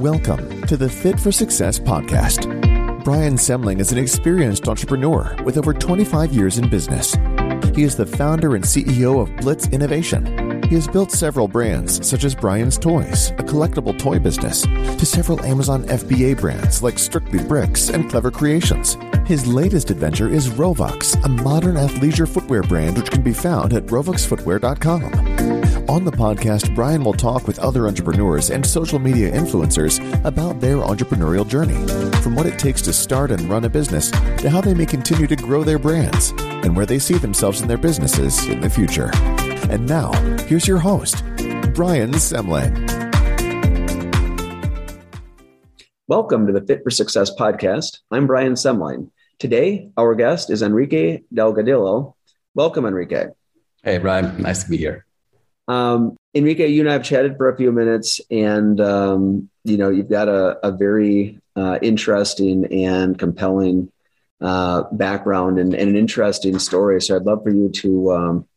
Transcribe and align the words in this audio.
Welcome 0.00 0.62
to 0.62 0.78
the 0.78 0.88
Fit 0.88 1.20
for 1.20 1.30
Success 1.30 1.78
podcast. 1.78 3.04
Brian 3.04 3.34
Semling 3.34 3.80
is 3.80 3.92
an 3.92 3.98
experienced 3.98 4.66
entrepreneur 4.66 5.36
with 5.44 5.58
over 5.58 5.74
25 5.74 6.32
years 6.32 6.56
in 6.56 6.70
business. 6.70 7.12
He 7.74 7.82
is 7.82 7.96
the 7.96 8.06
founder 8.06 8.54
and 8.56 8.64
CEO 8.64 9.20
of 9.20 9.36
Blitz 9.36 9.68
Innovation. 9.68 10.62
He 10.62 10.74
has 10.76 10.88
built 10.88 11.12
several 11.12 11.48
brands, 11.48 12.08
such 12.08 12.24
as 12.24 12.34
Brian's 12.34 12.78
Toys, 12.78 13.32
a 13.32 13.44
collectible 13.44 13.98
toy 13.98 14.18
business, 14.18 14.62
to 14.62 15.04
several 15.04 15.44
Amazon 15.44 15.84
FBA 15.84 16.40
brands 16.40 16.82
like 16.82 16.98
Strictly 16.98 17.44
Bricks 17.44 17.90
and 17.90 18.08
Clever 18.08 18.30
Creations. 18.30 18.96
His 19.26 19.46
latest 19.46 19.90
adventure 19.90 20.30
is 20.30 20.48
Rovux, 20.48 21.22
a 21.26 21.28
modern 21.28 21.74
athleisure 21.74 22.26
footwear 22.26 22.62
brand 22.62 22.96
which 22.96 23.10
can 23.10 23.20
be 23.20 23.34
found 23.34 23.74
at 23.74 23.84
rovuxfootwear.com. 23.84 25.29
On 25.90 26.04
the 26.04 26.12
podcast, 26.12 26.72
Brian 26.72 27.02
will 27.02 27.12
talk 27.12 27.48
with 27.48 27.58
other 27.58 27.88
entrepreneurs 27.88 28.50
and 28.50 28.64
social 28.64 29.00
media 29.00 29.28
influencers 29.32 29.98
about 30.24 30.60
their 30.60 30.76
entrepreneurial 30.76 31.44
journey, 31.44 31.74
from 32.22 32.36
what 32.36 32.46
it 32.46 32.60
takes 32.60 32.80
to 32.82 32.92
start 32.92 33.32
and 33.32 33.42
run 33.50 33.64
a 33.64 33.68
business 33.68 34.12
to 34.12 34.48
how 34.48 34.60
they 34.60 34.72
may 34.72 34.86
continue 34.86 35.26
to 35.26 35.34
grow 35.34 35.64
their 35.64 35.80
brands 35.80 36.30
and 36.62 36.76
where 36.76 36.86
they 36.86 37.00
see 37.00 37.14
themselves 37.14 37.60
in 37.60 37.66
their 37.66 37.76
businesses 37.76 38.46
in 38.46 38.60
the 38.60 38.70
future. 38.70 39.10
And 39.68 39.84
now, 39.88 40.12
here's 40.44 40.68
your 40.68 40.78
host, 40.78 41.24
Brian 41.74 42.12
Semling. 42.12 42.70
Welcome 46.06 46.46
to 46.46 46.52
the 46.52 46.64
Fit 46.64 46.84
for 46.84 46.90
Success 46.90 47.34
podcast. 47.34 47.98
I'm 48.12 48.28
Brian 48.28 48.54
Semling. 48.54 49.10
Today, 49.40 49.90
our 49.96 50.14
guest 50.14 50.50
is 50.50 50.62
Enrique 50.62 51.22
Delgadillo. 51.34 52.14
Welcome, 52.54 52.86
Enrique. 52.86 53.30
Hey, 53.82 53.98
Brian. 53.98 54.40
Nice 54.40 54.62
to 54.62 54.70
be 54.70 54.76
here. 54.76 55.04
Um, 55.70 56.16
Enrique, 56.34 56.66
you 56.66 56.80
and 56.80 56.90
I 56.90 56.94
have 56.94 57.04
chatted 57.04 57.36
for 57.36 57.48
a 57.48 57.56
few 57.56 57.70
minutes, 57.70 58.20
and 58.28 58.80
um, 58.80 59.48
you 59.62 59.76
know 59.76 59.88
you've 59.88 60.10
got 60.10 60.28
a, 60.28 60.58
a 60.66 60.72
very 60.72 61.38
uh, 61.54 61.78
interesting 61.80 62.66
and 62.72 63.16
compelling 63.16 63.92
uh, 64.40 64.84
background 64.90 65.60
and, 65.60 65.72
and, 65.74 65.90
an 65.90 65.96
interesting 65.96 66.58
story. 66.58 67.00
So 67.00 67.14
I'd 67.14 67.22
love 67.22 67.44
for 67.44 67.50
you 67.50 67.68
to 67.68 68.12
um, 68.12 68.48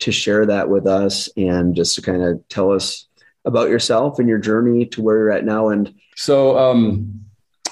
to 0.00 0.12
share 0.12 0.44
that 0.46 0.68
with 0.68 0.86
us 0.86 1.30
and 1.34 1.74
just 1.74 1.94
to 1.94 2.02
kind 2.02 2.22
of 2.22 2.46
tell 2.48 2.72
us 2.72 3.06
about 3.46 3.70
yourself 3.70 4.18
and 4.18 4.28
your 4.28 4.38
journey 4.38 4.84
to 4.86 5.00
where 5.00 5.16
you're 5.16 5.32
at 5.32 5.46
now. 5.46 5.68
And 5.68 5.94
so, 6.14 6.58
um, 6.58 7.22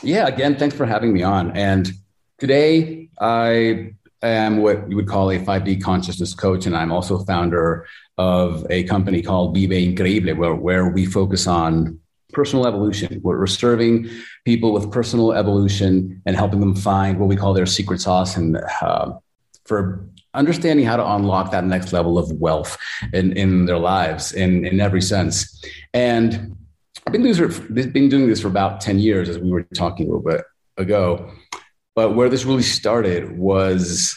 yeah, 0.02 0.26
again, 0.26 0.56
thanks 0.56 0.74
for 0.74 0.86
having 0.86 1.12
me 1.12 1.22
on. 1.22 1.50
And 1.54 1.92
today, 2.38 3.10
I 3.20 3.92
am 4.22 4.58
what 4.58 4.88
you 4.88 4.96
would 4.96 5.08
call 5.08 5.30
a 5.30 5.38
5D 5.38 5.82
consciousness 5.82 6.32
coach, 6.32 6.64
and 6.64 6.74
I'm 6.74 6.91
also 6.91 7.18
founder 7.24 7.86
of 8.19 8.66
a 8.69 8.83
company 8.84 9.22
called 9.22 9.55
Vive 9.55 9.70
Increíble, 9.70 10.36
where, 10.36 10.55
where 10.55 10.88
we 10.91 11.06
focus 11.06 11.47
on 11.47 11.98
personal 12.33 12.66
evolution. 12.66 13.20
We're 13.22 13.47
serving 13.47 14.10
people 14.44 14.72
with 14.72 14.91
personal 14.92 15.33
evolution 15.33 16.20
and 16.27 16.36
helping 16.36 16.60
them 16.60 16.75
find 16.75 17.19
what 17.19 17.28
we 17.28 17.36
call 17.36 17.55
their 17.55 17.66
secret 17.66 18.00
sauce 18.00 18.36
and 18.36 18.58
uh, 18.83 19.12
for 19.64 20.05
understanding 20.34 20.84
how 20.84 20.97
to 20.97 21.14
unlock 21.14 21.50
that 21.52 21.64
next 21.64 21.92
level 21.92 22.19
of 22.19 22.30
wealth 22.33 22.77
in, 23.12 23.36
in 23.36 23.66
their 23.66 23.78
lives 23.78 24.32
in, 24.32 24.66
in 24.66 24.80
every 24.80 25.03
sense. 25.03 25.62
And 25.94 26.56
I've 27.06 27.12
been 27.12 27.22
been 27.92 28.08
doing 28.08 28.28
this 28.28 28.41
for 28.41 28.48
about 28.48 28.82
10 28.82 28.98
years, 28.98 29.28
as 29.28 29.38
we 29.38 29.50
were 29.50 29.62
talking 29.62 30.06
a 30.06 30.10
little 30.10 30.22
bit 30.22 30.44
ago. 30.77 31.32
But 31.94 32.14
where 32.14 32.28
this 32.28 32.44
really 32.44 32.62
started 32.62 33.38
was 33.38 34.14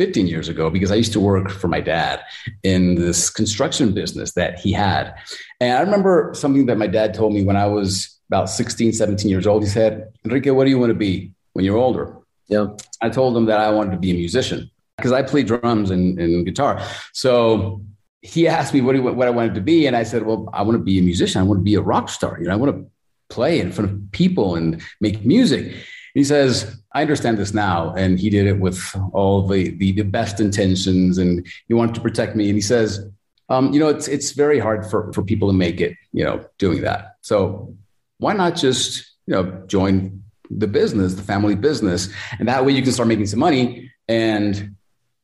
15 0.00 0.26
years 0.26 0.48
ago 0.48 0.70
because 0.70 0.90
I 0.90 0.94
used 0.94 1.12
to 1.12 1.20
work 1.20 1.50
for 1.50 1.68
my 1.68 1.82
dad 1.82 2.22
in 2.62 2.94
this 2.94 3.28
construction 3.28 3.92
business 3.92 4.32
that 4.32 4.58
he 4.58 4.72
had. 4.72 5.14
And 5.60 5.76
I 5.76 5.82
remember 5.82 6.32
something 6.32 6.64
that 6.66 6.78
my 6.78 6.86
dad 6.86 7.12
told 7.12 7.34
me 7.34 7.44
when 7.44 7.58
I 7.58 7.66
was 7.66 8.18
about 8.30 8.48
16, 8.48 8.94
17 8.94 9.30
years 9.30 9.46
old. 9.46 9.62
He 9.62 9.68
said, 9.68 10.10
Enrique, 10.24 10.52
what 10.52 10.64
do 10.64 10.70
you 10.70 10.78
want 10.78 10.88
to 10.88 10.94
be 10.94 11.32
when 11.52 11.66
you're 11.66 11.76
older? 11.76 12.16
Yeah. 12.48 12.68
I 13.02 13.10
told 13.10 13.36
him 13.36 13.44
that 13.44 13.60
I 13.60 13.70
wanted 13.70 13.90
to 13.90 13.98
be 13.98 14.10
a 14.12 14.14
musician 14.14 14.70
because 14.96 15.12
I 15.12 15.22
play 15.22 15.42
drums 15.42 15.90
and, 15.90 16.18
and 16.18 16.46
guitar. 16.46 16.82
So 17.12 17.82
he 18.22 18.48
asked 18.48 18.72
me 18.72 18.80
what, 18.80 18.94
he, 18.94 19.02
what 19.02 19.28
I 19.28 19.30
wanted 19.30 19.54
to 19.56 19.60
be. 19.60 19.86
And 19.86 19.94
I 19.94 20.04
said, 20.04 20.24
well, 20.24 20.48
I 20.54 20.62
want 20.62 20.78
to 20.78 20.82
be 20.82 20.98
a 20.98 21.02
musician. 21.02 21.42
I 21.42 21.44
want 21.44 21.60
to 21.60 21.64
be 21.64 21.74
a 21.74 21.82
rock 21.82 22.08
star. 22.08 22.38
You 22.40 22.46
know, 22.46 22.54
I 22.54 22.56
want 22.56 22.74
to 22.74 22.90
play 23.28 23.60
in 23.60 23.70
front 23.70 23.90
of 23.90 24.12
people 24.12 24.56
and 24.56 24.80
make 25.02 25.26
music. 25.26 25.74
He 26.14 26.24
says, 26.24 26.80
I 26.92 27.02
understand 27.02 27.38
this 27.38 27.54
now. 27.54 27.94
And 27.94 28.18
he 28.18 28.30
did 28.30 28.46
it 28.46 28.58
with 28.58 28.80
all 29.12 29.46
the, 29.46 29.70
the, 29.76 29.92
the 29.92 30.02
best 30.02 30.40
intentions 30.40 31.18
and 31.18 31.46
he 31.68 31.74
wanted 31.74 31.94
to 31.96 32.00
protect 32.00 32.36
me. 32.36 32.46
And 32.46 32.56
he 32.56 32.62
says, 32.62 33.06
um, 33.48 33.72
you 33.72 33.80
know, 33.80 33.88
it's, 33.88 34.08
it's 34.08 34.32
very 34.32 34.58
hard 34.58 34.86
for, 34.86 35.12
for 35.12 35.22
people 35.22 35.48
to 35.48 35.54
make 35.54 35.80
it, 35.80 35.96
you 36.12 36.24
know, 36.24 36.44
doing 36.58 36.82
that. 36.82 37.16
So 37.20 37.76
why 38.18 38.32
not 38.32 38.56
just, 38.56 39.10
you 39.26 39.34
know, 39.34 39.64
join 39.66 40.22
the 40.50 40.66
business, 40.66 41.14
the 41.14 41.22
family 41.22 41.54
business. 41.54 42.08
And 42.38 42.48
that 42.48 42.64
way 42.64 42.72
you 42.72 42.82
can 42.82 42.92
start 42.92 43.08
making 43.08 43.26
some 43.26 43.40
money. 43.40 43.90
And 44.08 44.76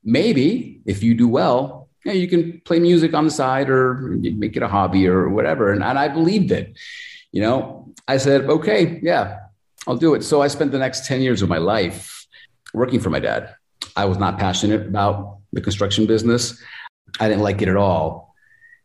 maybe 0.05 0.81
if 0.87 1.03
you 1.03 1.15
do 1.15 1.29
well, 1.29 1.89
you, 2.05 2.13
know, 2.13 2.19
you 2.19 2.29
can 2.29 2.61
play 2.61 2.79
music 2.79 3.15
on 3.15 3.25
the 3.25 3.31
side 3.31 3.69
or 3.69 4.17
make 4.21 4.57
it 4.57 4.63
a 4.63 4.69
hobby 4.69 5.09
or 5.09 5.29
whatever. 5.29 5.73
And, 5.73 5.83
and 5.83 5.99
I 5.99 6.09
believed 6.09 6.53
it, 6.53 6.79
you 7.33 7.43
know, 7.43 7.93
I 8.07 8.19
said, 8.19 8.43
okay, 8.43 9.01
yeah, 9.03 9.39
I'll 9.87 9.97
do 9.97 10.15
it. 10.15 10.23
So 10.23 10.43
I 10.43 10.49
spent 10.49 10.73
the 10.73 10.79
next 10.79 11.07
10 11.07 11.21
years 11.21 11.43
of 11.43 11.49
my 11.49 11.59
life 11.59 12.27
working 12.75 13.01
for 13.01 13.11
my 13.11 13.21
dad. 13.21 13.55
I 13.95 14.05
was 14.05 14.19
not 14.19 14.39
passionate 14.39 14.87
about 14.87 15.39
the 15.53 15.61
construction 15.61 16.07
business. 16.07 16.61
I 17.21 17.29
didn't 17.29 17.43
like 17.43 17.63
it 17.63 17.69
at 17.69 17.77
all. 17.77 18.35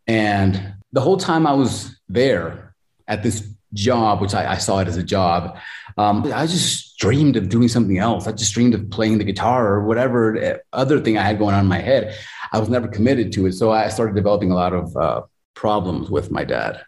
And 0.08 0.74
the 0.94 1.02
whole 1.02 1.18
time 1.18 1.48
I 1.48 1.54
was 1.54 2.00
there 2.08 2.76
at 3.08 3.24
this 3.24 3.48
job, 3.74 4.22
which 4.22 4.34
I, 4.34 4.54
I 4.54 4.58
saw 4.58 4.80
it 4.80 4.88
as 4.88 4.98
a 4.98 5.04
job, 5.04 5.58
um, 5.98 6.32
I 6.34 6.46
just 6.46 6.98
dreamed 6.98 7.36
of 7.36 7.50
doing 7.50 7.68
something 7.68 7.98
else. 7.98 8.28
I 8.28 8.32
just 8.32 8.54
dreamed 8.54 8.74
of 8.74 8.90
playing 8.90 9.18
the 9.18 9.24
guitar 9.24 9.68
or 9.68 9.86
whatever 9.86 10.62
other 10.72 11.00
thing 11.00 11.18
I 11.18 11.24
had 11.24 11.40
going 11.40 11.56
on 11.56 11.62
in 11.62 11.70
my 11.70 11.80
head. 11.80 12.16
I 12.52 12.60
was 12.60 12.70
never 12.70 12.88
committed 12.88 13.32
to 13.34 13.48
it. 13.48 13.54
So 13.54 13.72
I 13.72 13.90
started 13.90 14.16
developing 14.16 14.52
a 14.52 14.56
lot 14.56 14.74
of 14.74 14.96
uh, 14.96 15.22
problems 15.56 16.10
with 16.10 16.32
my 16.32 16.44
dad. 16.44 16.82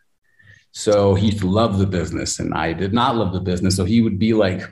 So 0.74 1.14
he 1.14 1.32
loved 1.32 1.78
the 1.78 1.86
business 1.86 2.40
and 2.40 2.54
I 2.54 2.74
did 2.74 2.94
not 2.94 3.16
love 3.16 3.32
the 3.32 3.40
business. 3.40 3.76
So 3.76 3.86
he 3.86 4.02
would 4.02 4.18
be 4.18 4.34
like, 4.34 4.64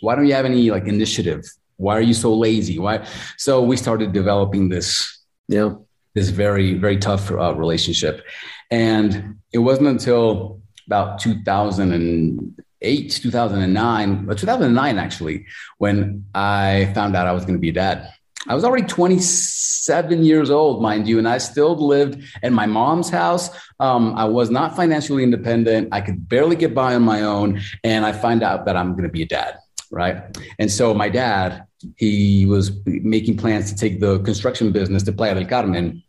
why 0.00 0.14
don't 0.14 0.26
you 0.26 0.34
have 0.34 0.44
any 0.44 0.70
like 0.70 0.86
initiative? 0.86 1.44
Why 1.76 1.98
are 1.98 2.00
you 2.00 2.14
so 2.14 2.32
lazy? 2.32 2.78
Why? 2.78 3.04
So 3.36 3.60
we 3.60 3.76
started 3.76 4.12
developing 4.12 4.68
this, 4.68 5.20
yeah, 5.48 5.74
this 6.14 6.28
very, 6.28 6.74
very 6.74 6.96
tough 6.96 7.30
uh, 7.30 7.54
relationship. 7.54 8.24
And 8.70 9.40
it 9.52 9.58
wasn't 9.58 9.88
until 9.88 10.60
about 10.86 11.18
2008, 11.18 13.10
2009, 13.10 14.26
2009 14.36 14.98
actually, 14.98 15.46
when 15.78 16.24
I 16.34 16.92
found 16.94 17.16
out 17.16 17.26
I 17.26 17.32
was 17.32 17.44
going 17.44 17.56
to 17.56 17.60
be 17.60 17.70
a 17.70 17.72
dad. 17.72 18.12
I 18.48 18.54
was 18.54 18.64
already 18.64 18.86
27 18.86 20.24
years 20.24 20.50
old, 20.50 20.82
mind 20.82 21.06
you, 21.06 21.18
and 21.18 21.28
I 21.28 21.38
still 21.38 21.74
lived 21.76 22.22
in 22.42 22.52
my 22.52 22.66
mom's 22.66 23.08
house. 23.08 23.50
Um, 23.78 24.14
I 24.16 24.24
was 24.24 24.50
not 24.50 24.74
financially 24.74 25.22
independent. 25.22 25.88
I 25.92 26.00
could 26.00 26.28
barely 26.28 26.56
get 26.56 26.74
by 26.74 26.94
on 26.94 27.02
my 27.02 27.22
own. 27.22 27.60
And 27.84 28.04
I 28.04 28.12
find 28.12 28.42
out 28.42 28.64
that 28.66 28.76
I'm 28.76 28.92
going 28.92 29.04
to 29.04 29.08
be 29.08 29.22
a 29.22 29.26
dad, 29.26 29.58
right? 29.90 30.36
And 30.58 30.70
so 30.70 30.92
my 30.92 31.08
dad, 31.08 31.64
he 31.96 32.46
was 32.46 32.72
making 32.86 33.36
plans 33.36 33.72
to 33.72 33.78
take 33.78 34.00
the 34.00 34.18
construction 34.20 34.72
business 34.72 35.02
to 35.04 35.12
Playa 35.12 35.34
del 35.34 35.46
Carmen 35.46 36.02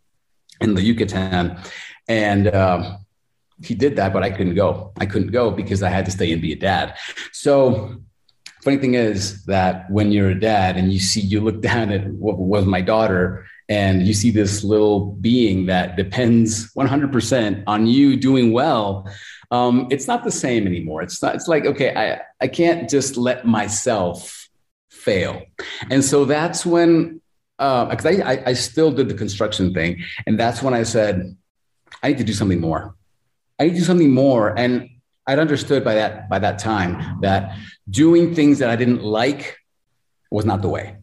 in 0.62 0.74
the 0.74 0.82
Yucatan. 0.82 1.60
And 2.08 2.54
um, 2.54 2.98
he 3.64 3.76
did 3.76 3.96
that, 3.98 4.12
but 4.12 4.24
I 4.24 4.32
couldn't 4.32 4.56
go. 4.56 4.92
I 5.00 5.06
couldn't 5.06 5.32
go 5.32 5.52
because 5.52 5.84
I 5.84 5.90
had 5.90 6.06
to 6.06 6.12
stay 6.12 6.32
and 6.32 6.42
be 6.42 6.54
a 6.54 6.56
dad. 6.56 6.98
So 7.32 8.02
funny 8.64 8.78
thing 8.78 8.94
is 8.96 9.46
that 9.46 9.90
when 9.92 10.12
you're 10.12 10.30
a 10.30 10.40
dad 10.40 10.78
and 10.78 10.92
you 10.94 11.00
see 11.00 11.22
you 11.22 11.42
look 11.42 11.62
down 11.70 11.92
at 11.92 12.08
what 12.08 12.38
was 12.38 12.66
my 12.66 12.82
daughter 12.82 13.46
and 13.70 14.06
you 14.06 14.14
see 14.14 14.30
this 14.30 14.64
little 14.64 15.12
being 15.22 15.68
that 15.68 15.96
depends 15.96 16.74
100% 16.74 17.64
on 17.66 17.88
you 17.88 18.18
doing 18.18 18.52
well 18.52 19.08
um, 19.54 19.88
it's 19.92 20.08
not 20.08 20.24
the 20.24 20.32
same 20.32 20.66
anymore. 20.66 21.04
It's 21.04 21.22
not 21.22 21.36
it's 21.36 21.48
like 21.48 21.66
okay 21.66 21.94
i 21.96 22.22
i 22.42 22.48
can't 22.48 22.90
just 22.90 23.18
let 23.18 23.46
myself 23.46 24.50
fail. 24.90 25.44
And 25.92 26.04
so 26.04 26.26
that's 26.26 26.66
when 26.66 27.22
because 27.60 28.06
uh, 28.06 28.10
I, 28.10 28.34
I 28.34 28.44
i 28.48 28.54
still 28.54 28.92
did 28.92 29.10
the 29.10 29.14
construction 29.14 29.74
thing 29.76 30.04
and 30.26 30.40
that's 30.40 30.64
when 30.64 30.74
i 30.74 30.82
said 30.82 31.38
i 32.02 32.08
need 32.10 32.18
to 32.18 32.24
do 32.24 32.34
something 32.34 32.60
more. 32.60 32.96
I 33.60 33.66
need 33.66 33.74
to 33.74 33.78
do 33.78 33.86
something 33.86 34.12
more. 34.12 34.58
And 34.58 34.90
I'd 35.28 35.40
understood 35.40 35.84
by 35.84 35.96
that 35.96 36.30
by 36.30 36.40
that 36.40 36.60
time 36.60 37.22
that 37.22 37.58
doing 37.90 38.36
things 38.36 38.60
that 38.60 38.70
I 38.70 38.76
didn't 38.76 39.04
like 39.04 39.58
was 40.32 40.46
not 40.46 40.62
the 40.62 40.70
way. 40.70 40.98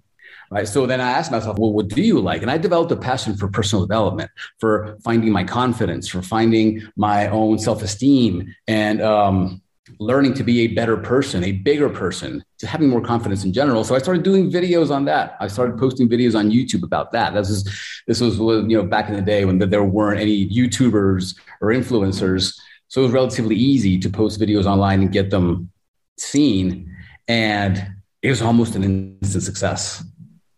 Right. 0.53 0.67
So 0.67 0.85
then 0.85 1.01
I 1.01 1.11
asked 1.13 1.31
myself, 1.31 1.59
well, 1.61 1.73
what 1.73 1.87
do 1.87 2.03
you 2.03 2.19
like? 2.19 2.43
And 2.43 2.51
I 2.51 2.59
developed 2.59 2.91
a 2.91 2.97
passion 2.97 3.37
for 3.37 3.47
personal 3.47 3.87
development, 3.87 4.33
for 4.59 4.99
finding 5.05 5.31
my 5.31 5.45
confidence, 5.45 6.09
for 6.09 6.23
finding 6.23 6.83
my 6.97 7.29
own 7.29 7.57
self 7.57 7.85
esteem, 7.85 8.53
and 8.67 9.01
um, 9.01 9.63
learning 10.01 10.35
to 10.35 10.43
be 10.43 10.63
a 10.63 10.67
better 10.69 10.97
person, 10.97 11.45
a 11.45 11.53
bigger 11.53 11.89
person, 11.89 12.45
to 12.59 12.67
having 12.67 12.89
more 12.89 13.01
confidence 13.01 13.45
in 13.45 13.53
general. 13.53 13.85
So 13.85 13.95
I 13.95 13.99
started 13.99 14.25
doing 14.25 14.51
videos 14.51 14.91
on 14.91 15.05
that. 15.05 15.37
I 15.39 15.47
started 15.47 15.79
posting 15.79 16.09
videos 16.09 16.37
on 16.37 16.51
YouTube 16.51 16.83
about 16.83 17.13
that. 17.13 17.33
This 17.33 17.49
is 17.49 18.03
this 18.09 18.21
was 18.21 18.39
you 18.39 18.77
know 18.77 18.83
back 18.83 19.09
in 19.09 19.15
the 19.15 19.23
day 19.23 19.45
when 19.45 19.59
there 19.59 19.85
weren't 19.85 20.21
any 20.21 20.49
YouTubers 20.49 21.37
or 21.61 21.69
influencers 21.69 22.59
So 22.91 23.03
it 23.03 23.05
was 23.05 23.13
relatively 23.13 23.55
easy 23.55 24.01
to 24.01 24.11
post 24.11 24.41
videos 24.41 24.67
online 24.67 25.01
and 25.01 25.13
get 25.13 25.31
them 25.31 25.71
seen. 26.19 26.93
And 27.29 27.95
it 28.21 28.31
was 28.31 28.43
almost 28.43 28.75
an 28.75 28.83
instant 28.83 29.45
success. 29.45 30.03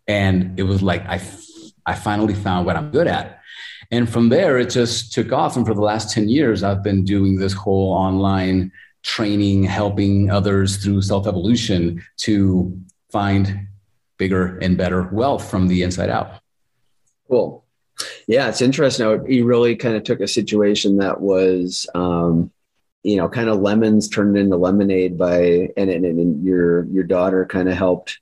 And 0.07 0.59
it 0.59 0.63
was 0.63 0.81
like, 0.81 1.05
I, 1.05 1.21
I 1.85 1.93
finally 1.93 2.33
found 2.33 2.65
what 2.65 2.75
I'm 2.75 2.89
good 2.89 3.05
at. 3.05 3.39
And 3.91 4.09
from 4.09 4.29
there, 4.29 4.57
it 4.57 4.71
just 4.71 5.13
took 5.13 5.31
off. 5.31 5.55
And 5.55 5.65
for 5.65 5.75
the 5.75 5.81
last 5.81 6.11
10 6.11 6.27
years, 6.27 6.63
I've 6.63 6.83
been 6.83 7.05
doing 7.05 7.37
this 7.37 7.53
whole 7.53 7.93
online 7.93 8.71
training, 9.03 9.65
helping 9.65 10.31
others 10.31 10.77
through 10.77 11.03
self 11.03 11.27
evolution 11.27 12.01
to 12.17 12.75
find 13.11 13.67
bigger 14.17 14.57
and 14.57 14.75
better 14.75 15.03
wealth 15.11 15.47
from 15.51 15.67
the 15.67 15.83
inside 15.83 16.09
out. 16.09 16.39
Cool. 17.29 17.62
Yeah, 18.27 18.49
it's 18.49 18.61
interesting. 18.61 19.25
You 19.27 19.45
really 19.45 19.75
kind 19.75 19.95
of 19.95 20.03
took 20.03 20.19
a 20.19 20.27
situation 20.27 20.97
that 20.97 21.21
was, 21.21 21.87
um, 21.95 22.51
you 23.03 23.17
know, 23.17 23.27
kind 23.27 23.49
of 23.49 23.59
lemons 23.59 24.07
turned 24.07 24.37
into 24.37 24.55
lemonade 24.55 25.17
by, 25.17 25.69
and, 25.77 25.89
and, 25.89 26.05
and 26.05 26.43
your 26.43 26.85
your 26.85 27.03
daughter 27.03 27.45
kind 27.45 27.69
of 27.69 27.75
helped 27.75 28.19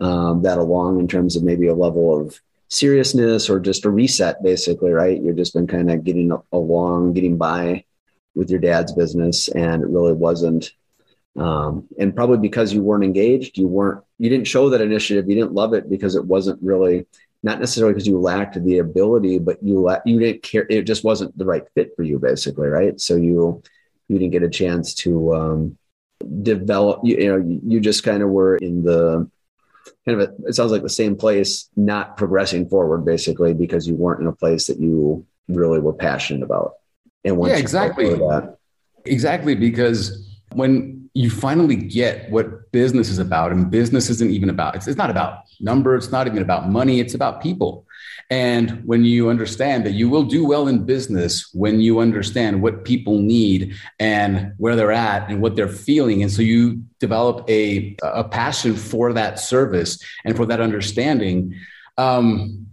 um, 0.00 0.42
that 0.42 0.58
along 0.58 1.00
in 1.00 1.08
terms 1.08 1.36
of 1.36 1.42
maybe 1.42 1.66
a 1.66 1.74
level 1.74 2.20
of 2.20 2.40
seriousness 2.68 3.48
or 3.48 3.60
just 3.60 3.84
a 3.84 3.90
reset, 3.90 4.42
basically, 4.42 4.90
right? 4.90 5.20
You've 5.20 5.36
just 5.36 5.54
been 5.54 5.66
kind 5.66 5.90
of 5.90 6.04
getting 6.04 6.32
along, 6.52 7.12
getting 7.12 7.36
by 7.36 7.84
with 8.34 8.50
your 8.50 8.60
dad's 8.60 8.92
business, 8.92 9.48
and 9.48 9.82
it 9.82 9.88
really 9.88 10.12
wasn't. 10.12 10.72
Um, 11.36 11.88
and 11.98 12.14
probably 12.14 12.38
because 12.38 12.72
you 12.72 12.82
weren't 12.82 13.04
engaged, 13.04 13.58
you 13.58 13.66
weren't, 13.66 14.04
you 14.18 14.30
didn't 14.30 14.46
show 14.46 14.70
that 14.70 14.80
initiative, 14.80 15.28
you 15.28 15.34
didn't 15.34 15.52
love 15.52 15.74
it 15.74 15.90
because 15.90 16.14
it 16.14 16.24
wasn't 16.24 16.62
really 16.62 17.06
not 17.44 17.60
necessarily 17.60 17.92
because 17.92 18.08
you 18.08 18.18
lacked 18.18 18.62
the 18.64 18.78
ability, 18.78 19.38
but 19.38 19.62
you 19.62 19.78
la- 19.78 20.00
you 20.06 20.18
didn't 20.18 20.42
care. 20.42 20.66
It 20.70 20.82
just 20.82 21.04
wasn't 21.04 21.36
the 21.36 21.44
right 21.44 21.62
fit 21.74 21.94
for 21.94 22.02
you, 22.02 22.18
basically, 22.18 22.68
right? 22.68 22.98
So 22.98 23.16
you 23.16 23.62
you 24.08 24.18
didn't 24.18 24.32
get 24.32 24.42
a 24.42 24.48
chance 24.48 24.94
to 24.94 25.34
um, 25.34 25.78
develop. 26.42 27.00
You, 27.04 27.16
you 27.16 27.28
know, 27.28 27.60
you 27.66 27.80
just 27.80 28.02
kind 28.02 28.22
of 28.22 28.30
were 28.30 28.56
in 28.56 28.82
the 28.82 29.30
kind 30.06 30.20
of 30.20 30.28
a, 30.28 30.48
it 30.48 30.54
sounds 30.54 30.72
like 30.72 30.82
the 30.82 30.88
same 30.88 31.16
place, 31.16 31.68
not 31.76 32.16
progressing 32.16 32.66
forward, 32.66 33.04
basically, 33.04 33.52
because 33.52 33.86
you 33.86 33.94
weren't 33.94 34.22
in 34.22 34.26
a 34.26 34.32
place 34.32 34.66
that 34.68 34.80
you 34.80 35.26
really 35.46 35.80
were 35.80 35.92
passionate 35.92 36.42
about. 36.42 36.76
And 37.26 37.36
once 37.36 37.50
yeah, 37.50 37.58
exactly 37.58 38.08
that, 38.08 38.56
exactly 39.04 39.54
because 39.54 40.26
when 40.52 41.03
you 41.16 41.30
finally 41.30 41.76
get 41.76 42.28
what 42.30 42.72
business 42.72 43.08
is 43.08 43.20
about, 43.20 43.52
and 43.52 43.70
business 43.70 44.10
isn't 44.10 44.32
even 44.32 44.50
about 44.50 44.74
it's, 44.74 44.88
it's 44.88 44.98
not 44.98 45.10
about 45.10 45.44
numbers, 45.60 46.04
it's 46.04 46.12
not 46.12 46.26
even 46.26 46.42
about 46.42 46.68
money, 46.68 47.00
it's 47.00 47.14
about 47.14 47.40
people. 47.40 47.86
And 48.30 48.82
when 48.84 49.04
you 49.04 49.28
understand 49.28 49.86
that 49.86 49.92
you 49.92 50.08
will 50.08 50.24
do 50.24 50.46
well 50.46 50.66
in 50.66 50.84
business 50.84 51.50
when 51.52 51.80
you 51.80 52.00
understand 52.00 52.62
what 52.62 52.84
people 52.84 53.18
need 53.18 53.74
and 54.00 54.52
where 54.56 54.74
they're 54.76 54.92
at 54.92 55.30
and 55.30 55.40
what 55.40 55.56
they're 55.56 55.68
feeling. 55.68 56.22
And 56.22 56.32
so 56.32 56.42
you 56.42 56.82
develop 57.00 57.48
a, 57.48 57.96
a 58.02 58.24
passion 58.24 58.76
for 58.76 59.12
that 59.12 59.38
service 59.38 60.02
and 60.24 60.36
for 60.36 60.46
that 60.46 60.60
understanding. 60.60 61.54
Um, 61.98 62.68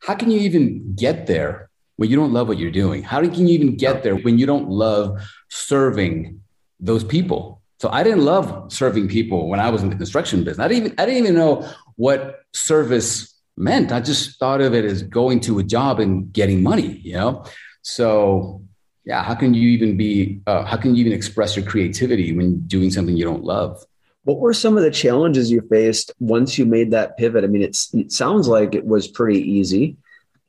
how 0.00 0.14
can 0.14 0.30
you 0.30 0.40
even 0.40 0.94
get 0.94 1.26
there 1.26 1.68
when 1.96 2.08
you 2.08 2.16
don't 2.16 2.32
love 2.32 2.48
what 2.48 2.58
you're 2.58 2.70
doing? 2.70 3.02
How 3.02 3.20
can 3.20 3.46
you 3.48 3.54
even 3.54 3.76
get 3.76 4.02
there 4.02 4.16
when 4.16 4.38
you 4.38 4.46
don't 4.46 4.68
love 4.68 5.20
serving 5.48 6.41
those 6.82 7.04
people? 7.04 7.62
So 7.78 7.88
I 7.90 8.02
didn't 8.02 8.24
love 8.24 8.72
serving 8.72 9.08
people 9.08 9.48
when 9.48 9.58
I 9.58 9.70
was 9.70 9.82
in 9.82 9.88
the 9.88 9.96
construction 9.96 10.44
business. 10.44 10.64
I 10.64 10.68
didn't 10.68 10.84
even 10.84 11.00
I 11.00 11.06
didn't 11.06 11.24
even 11.24 11.34
know 11.34 11.68
what 11.96 12.40
service 12.52 13.34
meant. 13.56 13.92
I 13.92 14.00
just 14.00 14.38
thought 14.38 14.60
of 14.60 14.74
it 14.74 14.84
as 14.84 15.02
going 15.02 15.40
to 15.40 15.58
a 15.58 15.62
job 15.62 16.00
and 16.00 16.32
getting 16.32 16.62
money, 16.62 17.00
you 17.02 17.14
know? 17.14 17.44
So 17.82 18.62
yeah, 19.04 19.22
how 19.22 19.34
can 19.34 19.52
you 19.54 19.68
even 19.70 19.96
be 19.96 20.40
uh, 20.46 20.64
how 20.64 20.76
can 20.76 20.94
you 20.94 21.00
even 21.00 21.12
express 21.12 21.56
your 21.56 21.66
creativity 21.66 22.36
when 22.36 22.60
doing 22.68 22.90
something 22.90 23.16
you 23.16 23.24
don't 23.24 23.44
love? 23.44 23.84
What 24.24 24.38
were 24.38 24.54
some 24.54 24.76
of 24.76 24.84
the 24.84 24.90
challenges 24.90 25.50
you 25.50 25.60
faced 25.62 26.12
once 26.20 26.56
you 26.56 26.64
made 26.64 26.92
that 26.92 27.16
pivot? 27.16 27.42
I 27.42 27.48
mean, 27.48 27.62
it 27.62 27.74
sounds 28.12 28.46
like 28.46 28.76
it 28.76 28.84
was 28.84 29.08
pretty 29.08 29.40
easy. 29.40 29.96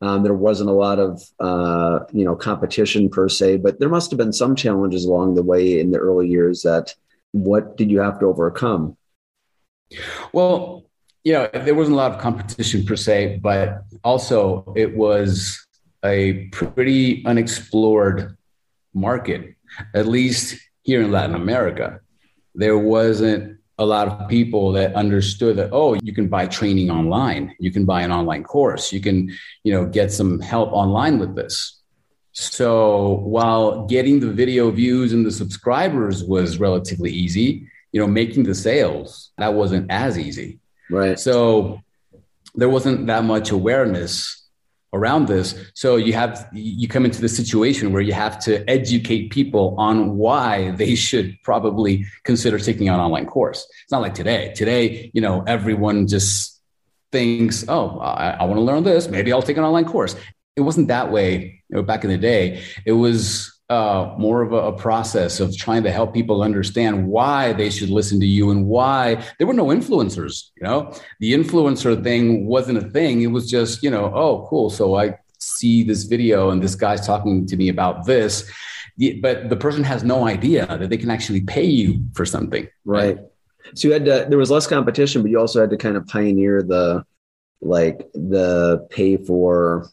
Um, 0.04 0.22
there 0.22 0.34
wasn't 0.34 0.68
a 0.68 0.74
lot 0.74 0.98
of 0.98 1.22
uh, 1.40 2.00
you 2.12 2.26
know 2.26 2.36
competition 2.36 3.08
per 3.08 3.28
se, 3.28 3.56
but 3.58 3.80
there 3.80 3.88
must 3.88 4.10
have 4.10 4.18
been 4.18 4.34
some 4.34 4.54
challenges 4.54 5.06
along 5.06 5.34
the 5.34 5.42
way 5.42 5.80
in 5.80 5.92
the 5.92 5.98
early 5.98 6.28
years 6.28 6.60
that 6.62 6.94
what 7.32 7.78
did 7.78 7.90
you 7.90 8.00
have 8.00 8.20
to 8.20 8.26
overcome? 8.26 8.98
Well, 10.32 10.84
you 11.24 11.32
know, 11.32 11.48
there 11.52 11.74
wasn't 11.74 11.94
a 11.94 11.96
lot 11.96 12.12
of 12.12 12.20
competition 12.20 12.84
per 12.84 12.96
se, 12.96 13.40
but 13.42 13.84
also 14.04 14.74
it 14.76 14.94
was 14.94 15.66
a 16.04 16.48
pretty 16.52 17.24
unexplored 17.24 18.36
market, 18.92 19.56
at 19.94 20.06
least 20.06 20.60
here 20.82 21.00
in 21.00 21.12
Latin 21.12 21.34
America. 21.34 22.00
There 22.54 22.76
wasn't 22.76 23.58
a 23.78 23.84
lot 23.84 24.06
of 24.08 24.28
people 24.28 24.72
that 24.72 24.94
understood 24.94 25.56
that 25.56 25.70
oh 25.72 25.94
you 26.02 26.12
can 26.12 26.28
buy 26.28 26.46
training 26.46 26.90
online 26.90 27.54
you 27.58 27.72
can 27.72 27.84
buy 27.84 28.02
an 28.02 28.12
online 28.12 28.44
course 28.44 28.92
you 28.92 29.00
can 29.00 29.28
you 29.64 29.72
know 29.72 29.84
get 29.84 30.12
some 30.12 30.38
help 30.40 30.70
online 30.72 31.18
with 31.18 31.34
this 31.34 31.82
so 32.34 33.20
while 33.22 33.86
getting 33.86 34.18
the 34.18 34.30
video 34.30 34.68
views 34.72 35.12
and 35.12 35.24
the 35.24 35.30
subscribers 35.30 36.24
was 36.24 36.58
relatively 36.58 37.12
easy, 37.12 37.68
you 37.92 38.00
know, 38.00 38.08
making 38.08 38.42
the 38.42 38.56
sales, 38.56 39.30
that 39.38 39.54
wasn't 39.54 39.88
as 39.88 40.18
easy. 40.18 40.58
Right. 40.90 41.16
So 41.16 41.80
there 42.56 42.68
wasn't 42.68 43.06
that 43.06 43.22
much 43.22 43.52
awareness 43.52 44.43
around 44.94 45.28
this. 45.28 45.70
So 45.74 45.96
you 45.96 46.12
have 46.14 46.48
you 46.52 46.88
come 46.88 47.04
into 47.04 47.20
the 47.20 47.28
situation 47.28 47.92
where 47.92 48.02
you 48.02 48.12
have 48.12 48.38
to 48.44 48.68
educate 48.68 49.30
people 49.30 49.74
on 49.78 50.16
why 50.16 50.70
they 50.72 50.94
should 50.94 51.36
probably 51.42 52.06
consider 52.22 52.58
taking 52.58 52.88
an 52.88 53.00
online 53.00 53.26
course. 53.26 53.66
It's 53.82 53.92
not 53.92 54.02
like 54.02 54.14
today. 54.14 54.52
Today, 54.54 55.10
you 55.12 55.20
know, 55.20 55.42
everyone 55.46 56.06
just 56.06 56.60
thinks, 57.12 57.64
oh, 57.68 57.98
I, 57.98 58.30
I 58.40 58.44
want 58.44 58.56
to 58.56 58.62
learn 58.62 58.82
this. 58.84 59.08
Maybe 59.08 59.32
I'll 59.32 59.42
take 59.42 59.56
an 59.56 59.64
online 59.64 59.84
course 59.84 60.16
it 60.56 60.60
wasn't 60.60 60.88
that 60.88 61.10
way 61.10 61.62
you 61.68 61.76
know, 61.76 61.82
back 61.82 62.04
in 62.04 62.10
the 62.10 62.18
day. 62.18 62.62
It 62.84 62.92
was 62.92 63.53
uh, 63.70 64.14
more 64.18 64.42
of 64.42 64.52
a, 64.52 64.56
a, 64.56 64.72
process 64.72 65.40
of 65.40 65.56
trying 65.56 65.82
to 65.82 65.90
help 65.90 66.12
people 66.12 66.42
understand 66.42 67.06
why 67.06 67.52
they 67.54 67.70
should 67.70 67.88
listen 67.88 68.20
to 68.20 68.26
you 68.26 68.50
and 68.50 68.66
why 68.66 69.24
there 69.38 69.46
were 69.46 69.54
no 69.54 69.66
influencers. 69.66 70.50
You 70.56 70.64
know, 70.64 70.94
the 71.20 71.32
influencer 71.32 72.02
thing 72.02 72.46
wasn't 72.46 72.78
a 72.78 72.90
thing. 72.90 73.22
It 73.22 73.28
was 73.28 73.50
just, 73.50 73.82
you 73.82 73.90
know, 73.90 74.12
oh, 74.14 74.46
cool. 74.50 74.68
So 74.68 74.96
I 74.96 75.18
see 75.38 75.82
this 75.82 76.04
video 76.04 76.50
and 76.50 76.62
this 76.62 76.74
guy's 76.74 77.06
talking 77.06 77.46
to 77.46 77.56
me 77.56 77.70
about 77.70 78.04
this. 78.04 78.50
But 79.22 79.48
the 79.48 79.56
person 79.56 79.82
has 79.82 80.04
no 80.04 80.26
idea 80.26 80.66
that 80.66 80.90
they 80.90 80.98
can 80.98 81.10
actually 81.10 81.40
pay 81.40 81.64
you 81.64 82.04
for 82.14 82.26
something. 82.26 82.68
Right. 82.84 83.16
right? 83.16 83.26
So 83.74 83.88
you 83.88 83.94
had 83.94 84.04
to, 84.04 84.26
there 84.28 84.38
was 84.38 84.50
less 84.50 84.66
competition, 84.66 85.22
but 85.22 85.30
you 85.30 85.40
also 85.40 85.62
had 85.62 85.70
to 85.70 85.78
kind 85.78 85.96
of 85.96 86.06
pioneer 86.06 86.62
the, 86.62 87.04
like 87.62 88.06
the 88.12 88.86
pay 88.90 89.16
for 89.16 89.88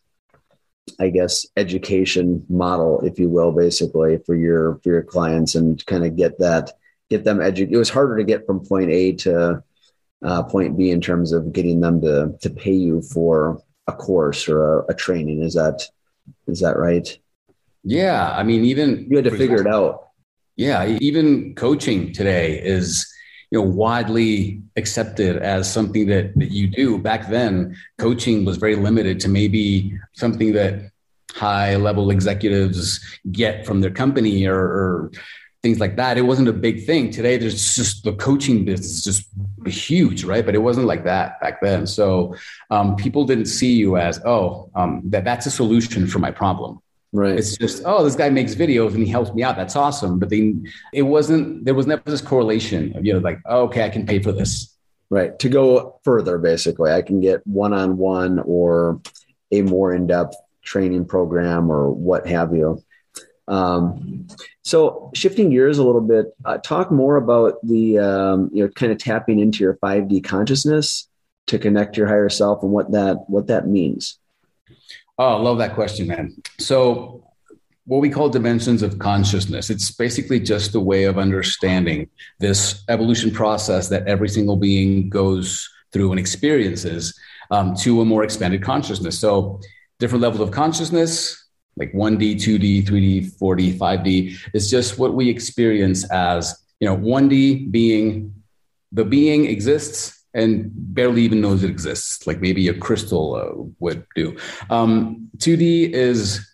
I 0.99 1.09
guess, 1.09 1.45
education 1.57 2.45
model, 2.49 3.01
if 3.01 3.19
you 3.19 3.29
will, 3.29 3.51
basically 3.51 4.17
for 4.25 4.35
your 4.35 4.79
for 4.83 4.89
your 4.89 5.03
clients, 5.03 5.55
and 5.55 5.83
kind 5.85 6.05
of 6.05 6.15
get 6.15 6.39
that 6.39 6.73
get 7.09 7.23
them 7.23 7.41
educated. 7.41 7.73
It 7.73 7.77
was 7.77 7.89
harder 7.89 8.17
to 8.17 8.23
get 8.23 8.45
from 8.45 8.65
point 8.65 8.89
A 8.89 9.13
to 9.13 9.63
uh, 10.23 10.43
point 10.43 10.77
B 10.77 10.91
in 10.91 11.01
terms 11.01 11.33
of 11.33 11.53
getting 11.53 11.79
them 11.79 12.01
to 12.01 12.35
to 12.41 12.49
pay 12.49 12.73
you 12.73 13.01
for 13.01 13.61
a 13.87 13.93
course 13.93 14.47
or 14.47 14.79
a, 14.79 14.85
a 14.89 14.93
training. 14.93 15.43
Is 15.43 15.53
that 15.53 15.87
is 16.47 16.59
that 16.61 16.77
right? 16.77 17.17
Yeah, 17.83 18.31
I 18.31 18.43
mean, 18.43 18.65
even 18.65 19.07
you 19.09 19.17
had 19.17 19.25
to 19.25 19.31
figure 19.31 19.57
example, 19.57 19.71
it 19.71 19.91
out. 19.91 20.07
Yeah, 20.55 20.97
even 20.99 21.55
coaching 21.55 22.13
today 22.13 22.61
is 22.61 23.11
you 23.51 23.59
know 23.59 23.67
widely 23.67 24.61
accepted 24.77 25.37
as 25.37 25.71
something 25.71 26.07
that, 26.07 26.33
that 26.37 26.51
you 26.51 26.67
do. 26.67 26.97
Back 26.97 27.29
then 27.29 27.77
coaching 27.97 28.45
was 28.45 28.57
very 28.57 28.75
limited 28.75 29.19
to 29.21 29.29
maybe 29.29 29.99
something 30.13 30.53
that 30.53 30.91
high 31.33 31.75
level 31.75 32.09
executives 32.09 32.99
get 33.31 33.65
from 33.65 33.81
their 33.81 33.91
company 33.91 34.45
or, 34.45 34.57
or 34.57 35.11
things 35.61 35.79
like 35.79 35.95
that. 35.97 36.17
It 36.17 36.23
wasn't 36.23 36.47
a 36.47 36.53
big 36.53 36.85
thing. 36.85 37.11
Today 37.11 37.37
there's 37.37 37.75
just 37.75 38.03
the 38.03 38.13
coaching 38.13 38.65
business 38.65 39.03
just 39.03 39.27
huge 39.67 40.23
right? 40.23 40.45
But 40.45 40.55
it 40.55 40.59
wasn't 40.59 40.87
like 40.87 41.03
that 41.03 41.39
back 41.41 41.61
then. 41.61 41.85
So 41.85 42.35
um, 42.69 42.95
people 42.95 43.25
didn't 43.25 43.45
see 43.45 43.73
you 43.73 43.97
as 43.97 44.21
oh 44.25 44.71
um, 44.75 45.01
that 45.05 45.25
that's 45.25 45.45
a 45.45 45.51
solution 45.51 46.07
for 46.07 46.19
my 46.19 46.31
problem 46.31 46.81
Right. 47.13 47.37
It's 47.37 47.57
just, 47.57 47.83
oh, 47.85 48.05
this 48.05 48.15
guy 48.15 48.29
makes 48.29 48.55
videos 48.55 48.93
and 48.93 49.05
he 49.05 49.09
helps 49.09 49.33
me 49.33 49.43
out. 49.43 49.57
That's 49.57 49.75
awesome. 49.75 50.17
But 50.17 50.29
then 50.29 50.65
it 50.93 51.01
wasn't, 51.01 51.65
there 51.65 51.73
was 51.73 51.85
never 51.85 52.01
this 52.05 52.21
correlation 52.21 52.95
of, 52.95 53.05
you 53.05 53.13
know, 53.13 53.19
like, 53.19 53.39
oh, 53.45 53.63
okay, 53.63 53.83
I 53.83 53.89
can 53.89 54.05
pay 54.05 54.19
for 54.19 54.31
this. 54.31 54.77
Right. 55.09 55.37
To 55.39 55.49
go 55.49 55.99
further, 56.05 56.37
basically, 56.37 56.89
I 56.91 57.01
can 57.01 57.19
get 57.19 57.45
one 57.45 57.73
on 57.73 57.97
one 57.97 58.39
or 58.39 59.01
a 59.51 59.61
more 59.61 59.93
in 59.93 60.07
depth 60.07 60.35
training 60.61 61.05
program 61.05 61.69
or 61.69 61.91
what 61.91 62.27
have 62.27 62.55
you. 62.55 62.81
Um, 63.49 64.27
so 64.63 65.11
shifting 65.13 65.49
gears 65.49 65.79
a 65.79 65.83
little 65.83 65.99
bit, 65.99 66.27
uh, 66.45 66.59
talk 66.59 66.91
more 66.91 67.17
about 67.17 67.55
the, 67.61 67.99
um, 67.99 68.49
you 68.53 68.63
know, 68.63 68.69
kind 68.69 68.93
of 68.93 68.99
tapping 68.99 69.39
into 69.39 69.61
your 69.65 69.75
5D 69.83 70.23
consciousness 70.23 71.09
to 71.47 71.59
connect 71.59 71.97
your 71.97 72.07
higher 72.07 72.29
self 72.29 72.63
and 72.63 72.71
what 72.71 72.93
that, 72.93 73.29
what 73.29 73.47
that 73.47 73.67
means. 73.67 74.17
Oh, 75.17 75.37
I 75.37 75.39
love 75.39 75.57
that 75.59 75.75
question, 75.75 76.07
man. 76.07 76.35
So 76.59 77.21
what 77.85 77.99
we 77.99 78.09
call 78.09 78.29
dimensions 78.29 78.83
of 78.83 78.99
consciousness. 78.99 79.69
It's 79.69 79.91
basically 79.91 80.39
just 80.39 80.75
a 80.75 80.79
way 80.79 81.05
of 81.05 81.17
understanding 81.17 82.09
this 82.39 82.83
evolution 82.89 83.31
process 83.31 83.89
that 83.89 84.07
every 84.07 84.29
single 84.29 84.55
being 84.55 85.09
goes 85.09 85.69
through 85.91 86.11
and 86.11 86.19
experiences 86.19 87.19
um, 87.49 87.75
to 87.77 88.01
a 88.01 88.05
more 88.05 88.23
expanded 88.23 88.63
consciousness. 88.63 89.19
So, 89.19 89.59
different 89.99 90.21
levels 90.21 90.41
of 90.41 90.51
consciousness, 90.51 91.49
like 91.75 91.91
1D, 91.93 92.35
2D, 92.35 92.85
3D, 92.87 93.37
4D, 93.37 93.77
5D, 93.77 94.37
is 94.53 94.69
just 94.69 94.97
what 94.97 95.13
we 95.13 95.29
experience 95.29 96.09
as, 96.11 96.63
you 96.79 96.87
know, 96.87 96.95
1D 96.95 97.71
being 97.71 98.33
the 98.91 99.05
being 99.05 99.45
exists 99.45 100.20
and 100.33 100.71
barely 100.73 101.21
even 101.23 101.41
knows 101.41 101.63
it 101.63 101.69
exists, 101.69 102.25
like 102.25 102.39
maybe 102.39 102.67
a 102.67 102.73
crystal 102.73 103.35
uh, 103.35 103.71
would 103.79 104.05
do. 104.15 104.37
Um, 104.69 105.29
2D 105.37 105.91
is 105.91 106.47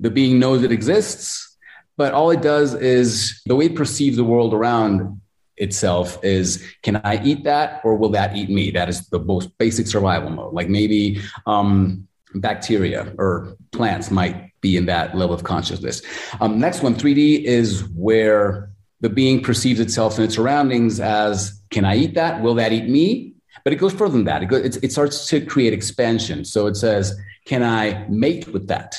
the 0.00 0.10
being 0.10 0.38
knows 0.38 0.62
it 0.62 0.72
exists, 0.72 1.56
but 1.96 2.12
all 2.12 2.30
it 2.30 2.42
does 2.42 2.74
is 2.74 3.40
the 3.46 3.56
way 3.56 3.66
it 3.66 3.76
perceives 3.76 4.16
the 4.16 4.24
world 4.24 4.52
around 4.52 5.20
itself 5.56 6.18
is 6.24 6.64
can 6.82 6.96
I 7.04 7.22
eat 7.22 7.44
that 7.44 7.80
or 7.84 7.96
will 7.96 8.08
that 8.10 8.36
eat 8.36 8.50
me? 8.50 8.70
That 8.70 8.88
is 8.88 9.06
the 9.08 9.20
most 9.20 9.56
basic 9.58 9.86
survival 9.86 10.30
mode. 10.30 10.52
Like 10.52 10.68
maybe 10.68 11.20
um, 11.46 12.08
bacteria 12.34 13.14
or 13.18 13.56
plants 13.70 14.10
might 14.10 14.50
be 14.60 14.76
in 14.76 14.86
that 14.86 15.16
level 15.16 15.34
of 15.34 15.44
consciousness. 15.44 16.02
Um, 16.40 16.58
next 16.58 16.82
one, 16.82 16.94
3D 16.94 17.44
is 17.44 17.84
where 17.90 18.70
the 19.04 19.10
being 19.10 19.42
perceives 19.42 19.80
itself 19.80 20.16
and 20.16 20.24
its 20.24 20.34
surroundings 20.34 20.98
as 20.98 21.60
can 21.68 21.84
I 21.84 21.94
eat 21.94 22.14
that? 22.14 22.40
Will 22.40 22.54
that 22.54 22.72
eat 22.72 22.88
me? 22.88 23.34
But 23.62 23.74
it 23.74 23.76
goes 23.76 23.92
further 23.92 24.14
than 24.14 24.24
that. 24.24 24.42
It, 24.42 24.46
goes, 24.46 24.76
it 24.78 24.92
starts 24.92 25.28
to 25.28 25.44
create 25.44 25.74
expansion. 25.74 26.42
So 26.46 26.66
it 26.68 26.76
says, 26.76 27.14
can 27.44 27.62
I 27.62 28.06
mate 28.08 28.48
with 28.48 28.68
that? 28.68 28.98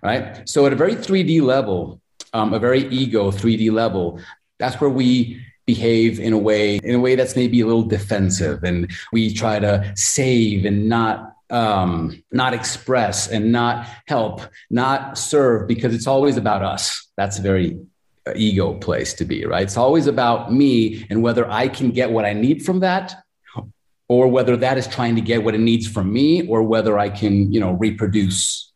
Right. 0.00 0.48
So 0.48 0.64
at 0.66 0.72
a 0.72 0.76
very 0.76 0.94
3D 0.94 1.42
level, 1.42 2.00
um, 2.32 2.54
a 2.54 2.60
very 2.60 2.86
ego 2.86 3.32
3D 3.32 3.72
level, 3.72 4.20
that's 4.60 4.80
where 4.80 4.88
we 4.88 5.44
behave 5.66 6.20
in 6.20 6.32
a 6.32 6.38
way 6.38 6.76
in 6.76 6.94
a 6.94 7.00
way 7.00 7.16
that's 7.16 7.34
maybe 7.36 7.60
a 7.60 7.66
little 7.66 7.84
defensive 7.84 8.64
and 8.64 8.90
we 9.12 9.32
try 9.32 9.60
to 9.60 9.92
save 9.94 10.64
and 10.64 10.88
not 10.88 11.34
um, 11.50 12.20
not 12.32 12.52
express 12.52 13.28
and 13.28 13.52
not 13.52 13.88
help 14.08 14.40
not 14.70 15.16
serve 15.16 15.68
because 15.68 15.94
it's 15.94 16.08
always 16.08 16.36
about 16.36 16.64
us 16.64 17.06
that's 17.16 17.38
very 17.38 17.78
ego 18.36 18.74
place 18.74 19.14
to 19.14 19.24
be 19.24 19.44
right? 19.44 19.62
It's 19.62 19.76
always 19.76 20.06
about 20.06 20.52
me 20.52 21.06
and 21.10 21.22
whether 21.22 21.48
i 21.50 21.68
can 21.68 21.90
get 21.90 22.10
what 22.10 22.24
i 22.24 22.32
need 22.32 22.64
from 22.64 22.80
that 22.80 23.14
or 24.08 24.28
whether 24.28 24.56
that 24.56 24.78
is 24.78 24.86
trying 24.86 25.14
to 25.16 25.20
get 25.20 25.42
what 25.42 25.54
it 25.54 25.60
needs 25.60 25.86
from 25.86 26.12
me 26.12 26.46
or 26.46 26.62
whether 26.62 26.98
i 26.98 27.08
can 27.08 27.52
you 27.52 27.60
know 27.60 27.72
reproduce. 27.72 28.70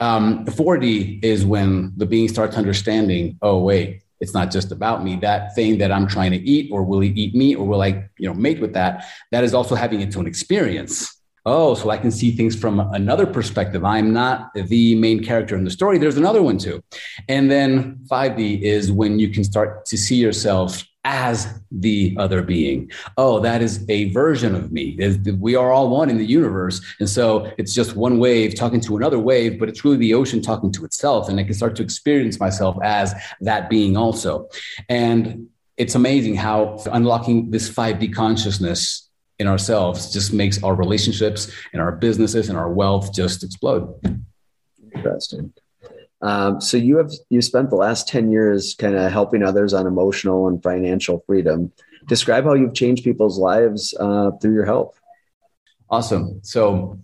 Um, 0.00 0.46
4d 0.46 1.24
is 1.24 1.44
when 1.44 1.92
the 1.96 2.06
being 2.06 2.28
starts 2.28 2.56
understanding 2.56 3.38
oh 3.42 3.58
wait 3.62 4.02
it's 4.20 4.34
not 4.34 4.50
just 4.50 4.70
about 4.70 5.02
me. 5.02 5.16
That 5.16 5.54
thing 5.54 5.78
that 5.78 5.90
i'm 5.90 6.06
trying 6.06 6.32
to 6.32 6.38
eat 6.38 6.70
or 6.70 6.82
will 6.84 7.00
he 7.00 7.08
eat 7.08 7.34
me 7.34 7.54
or 7.54 7.66
will 7.66 7.82
i 7.82 8.08
you 8.18 8.28
know 8.28 8.34
mate 8.34 8.60
with 8.60 8.74
that 8.74 9.06
that 9.32 9.44
is 9.44 9.54
also 9.54 9.74
having 9.74 10.00
its 10.00 10.16
own 10.16 10.26
experience 10.26 11.19
oh 11.46 11.74
so 11.74 11.90
i 11.90 11.96
can 11.96 12.10
see 12.10 12.30
things 12.30 12.54
from 12.54 12.80
another 12.92 13.26
perspective 13.26 13.84
i'm 13.84 14.12
not 14.12 14.52
the 14.54 14.94
main 14.96 15.22
character 15.22 15.56
in 15.56 15.64
the 15.64 15.70
story 15.70 15.98
there's 15.98 16.16
another 16.16 16.42
one 16.42 16.58
too 16.58 16.82
and 17.28 17.50
then 17.50 17.98
5d 18.10 18.62
is 18.62 18.92
when 18.92 19.18
you 19.18 19.28
can 19.30 19.44
start 19.44 19.84
to 19.86 19.96
see 19.96 20.16
yourself 20.16 20.84
as 21.04 21.60
the 21.70 22.14
other 22.18 22.42
being. 22.42 22.90
Oh, 23.16 23.40
that 23.40 23.62
is 23.62 23.84
a 23.88 24.10
version 24.10 24.54
of 24.54 24.70
me. 24.70 24.98
We 25.38 25.56
are 25.56 25.72
all 25.72 25.88
one 25.88 26.10
in 26.10 26.18
the 26.18 26.26
universe. 26.26 26.80
And 27.00 27.08
so 27.08 27.50
it's 27.56 27.72
just 27.72 27.96
one 27.96 28.18
wave 28.18 28.54
talking 28.54 28.80
to 28.82 28.96
another 28.96 29.18
wave, 29.18 29.58
but 29.58 29.68
it's 29.68 29.84
really 29.84 29.96
the 29.96 30.14
ocean 30.14 30.42
talking 30.42 30.70
to 30.72 30.84
itself. 30.84 31.28
And 31.28 31.40
I 31.40 31.44
can 31.44 31.54
start 31.54 31.74
to 31.76 31.82
experience 31.82 32.38
myself 32.38 32.76
as 32.82 33.14
that 33.40 33.70
being 33.70 33.96
also. 33.96 34.48
And 34.88 35.48
it's 35.78 35.94
amazing 35.94 36.34
how 36.34 36.82
unlocking 36.92 37.50
this 37.50 37.70
5D 37.70 38.14
consciousness 38.14 39.09
in 39.40 39.48
ourselves 39.48 40.12
just 40.12 40.34
makes 40.34 40.62
our 40.62 40.74
relationships 40.74 41.50
and 41.72 41.80
our 41.80 41.92
businesses 41.92 42.50
and 42.50 42.58
our 42.58 42.70
wealth 42.70 43.12
just 43.12 43.42
explode. 43.42 43.88
Interesting. 44.94 45.52
Um, 46.20 46.60
so 46.60 46.76
you 46.76 46.98
have 46.98 47.10
you 47.30 47.40
spent 47.40 47.70
the 47.70 47.76
last 47.76 48.06
10 48.06 48.30
years 48.30 48.74
kind 48.78 48.94
of 48.94 49.10
helping 49.10 49.42
others 49.42 49.72
on 49.72 49.86
emotional 49.86 50.46
and 50.46 50.62
financial 50.62 51.24
freedom. 51.26 51.72
Describe 52.06 52.44
how 52.44 52.52
you've 52.52 52.74
changed 52.74 53.02
people's 53.02 53.38
lives 53.38 53.94
uh, 53.98 54.32
through 54.42 54.52
your 54.52 54.66
help. 54.66 54.94
Awesome. 55.88 56.40
So 56.42 57.00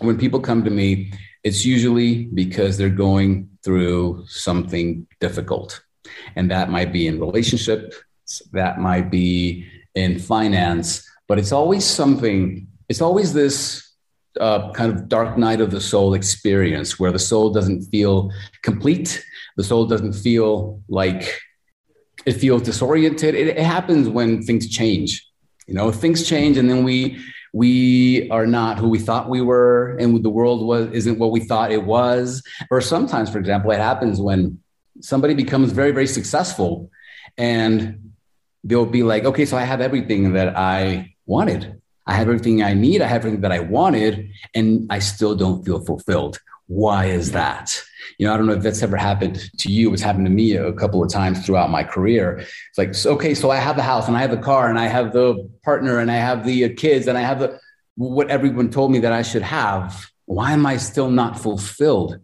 when 0.00 0.18
people 0.18 0.40
come 0.40 0.64
to 0.64 0.70
me, 0.70 1.12
it's 1.42 1.64
usually 1.64 2.26
because 2.26 2.76
they're 2.76 2.90
going 2.90 3.48
through 3.64 4.24
something 4.26 5.06
difficult. 5.20 5.82
And 6.36 6.50
that 6.50 6.68
might 6.68 6.92
be 6.92 7.06
in 7.06 7.18
relationship, 7.18 7.94
that 8.52 8.78
might 8.78 9.10
be 9.10 9.66
in 9.94 10.18
finance, 10.18 11.08
but 11.28 11.38
it's 11.38 11.52
always 11.52 11.84
something, 11.84 12.66
it's 12.88 13.00
always 13.00 13.32
this 13.32 13.92
uh, 14.40 14.72
kind 14.72 14.92
of 14.92 15.08
dark 15.08 15.36
night 15.36 15.60
of 15.60 15.70
the 15.70 15.80
soul 15.80 16.14
experience 16.14 16.98
where 16.98 17.12
the 17.12 17.18
soul 17.18 17.50
doesn't 17.50 17.82
feel 17.90 18.30
complete. 18.62 19.24
The 19.56 19.64
soul 19.64 19.86
doesn't 19.86 20.14
feel 20.14 20.80
like 20.88 21.38
it 22.24 22.32
feels 22.32 22.62
disoriented. 22.62 23.34
It, 23.34 23.48
it 23.48 23.58
happens 23.58 24.08
when 24.08 24.42
things 24.42 24.68
change. 24.68 25.26
You 25.66 25.74
know, 25.74 25.92
things 25.92 26.26
change, 26.26 26.56
and 26.56 26.68
then 26.68 26.84
we 26.84 27.22
we 27.52 28.28
are 28.30 28.46
not 28.46 28.78
who 28.78 28.88
we 28.88 28.98
thought 28.98 29.28
we 29.28 29.42
were, 29.42 29.96
and 29.98 30.24
the 30.24 30.30
world 30.30 30.66
was 30.66 30.90
isn't 30.92 31.18
what 31.18 31.30
we 31.30 31.40
thought 31.40 31.70
it 31.70 31.84
was. 31.84 32.42
Or 32.70 32.80
sometimes, 32.80 33.30
for 33.30 33.38
example, 33.38 33.70
it 33.70 33.78
happens 33.78 34.20
when 34.20 34.58
somebody 35.00 35.34
becomes 35.34 35.72
very 35.72 35.92
very 35.92 36.06
successful, 36.06 36.90
and 37.38 38.12
they'll 38.64 38.86
be 38.86 39.02
like, 39.02 39.24
okay, 39.24 39.44
so 39.44 39.56
I 39.56 39.62
have 39.62 39.80
everything 39.80 40.32
that 40.32 40.56
I 40.56 41.11
wanted 41.26 41.80
I 42.06 42.14
have 42.14 42.28
everything 42.28 42.62
I 42.62 42.74
need. 42.74 43.00
I 43.00 43.06
have 43.06 43.20
everything 43.20 43.42
that 43.42 43.52
I 43.52 43.60
wanted, 43.60 44.30
and 44.54 44.86
I 44.90 44.98
still 44.98 45.34
don't 45.34 45.64
feel 45.64 45.84
fulfilled. 45.84 46.38
Why 46.66 47.06
is 47.06 47.32
that? 47.32 47.80
You 48.18 48.26
know, 48.26 48.34
I 48.34 48.36
don't 48.36 48.46
know 48.46 48.54
if 48.54 48.62
that's 48.62 48.82
ever 48.82 48.96
happened 48.96 49.40
to 49.58 49.70
you. 49.70 49.92
It's 49.92 50.02
happened 50.02 50.26
to 50.26 50.32
me 50.32 50.56
a 50.56 50.72
couple 50.72 51.02
of 51.02 51.12
times 51.12 51.44
throughout 51.44 51.70
my 51.70 51.84
career. 51.84 52.38
It's 52.38 52.78
like, 52.78 52.94
okay, 53.14 53.34
so 53.34 53.50
I 53.50 53.56
have 53.56 53.76
the 53.76 53.82
house 53.82 54.08
and 54.08 54.16
I 54.16 54.20
have 54.20 54.30
the 54.30 54.38
car 54.38 54.68
and 54.68 54.78
I 54.78 54.86
have 54.86 55.12
the 55.12 55.48
partner 55.64 55.98
and 55.98 56.10
I 56.10 56.16
have 56.16 56.44
the 56.44 56.70
kids 56.74 57.06
and 57.06 57.16
I 57.16 57.20
have 57.20 57.40
the 57.40 57.60
what 57.96 58.30
everyone 58.30 58.70
told 58.70 58.90
me 58.90 59.00
that 59.00 59.12
I 59.12 59.22
should 59.22 59.42
have. 59.42 60.06
Why 60.24 60.52
am 60.52 60.64
I 60.64 60.78
still 60.78 61.10
not 61.10 61.38
fulfilled? 61.38 62.18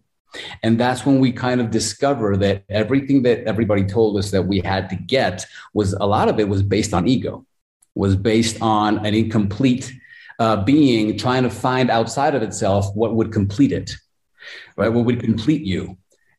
And 0.63 0.79
that's 0.79 1.05
when 1.05 1.19
we 1.19 1.31
kind 1.31 1.61
of 1.61 1.69
discover 1.69 2.35
that 2.37 2.63
everything 2.69 3.23
that 3.23 3.43
everybody 3.45 3.83
told 3.83 4.17
us 4.17 4.31
that 4.31 4.43
we 4.43 4.61
had 4.61 4.89
to 4.89 4.95
get 4.95 5.45
was 5.73 5.93
a 5.93 6.05
lot 6.05 6.27
of 6.27 6.39
it 6.39 6.49
was 6.49 6.63
based 6.63 6.93
on 6.93 7.07
ego 7.07 7.45
was 7.99 8.15
based 8.15 8.57
on 8.61 9.05
an 9.05 9.13
incomplete 9.13 9.93
uh, 10.39 10.63
being 10.63 11.17
trying 11.17 11.43
to 11.43 11.49
find 11.49 11.91
outside 11.91 12.33
of 12.33 12.41
itself 12.41 12.87
what 12.95 13.13
would 13.13 13.33
complete 13.33 13.73
it, 13.73 13.91
right? 14.77 14.87
What 14.87 15.03
would 15.03 15.19
complete 15.19 15.63
you. 15.63 15.97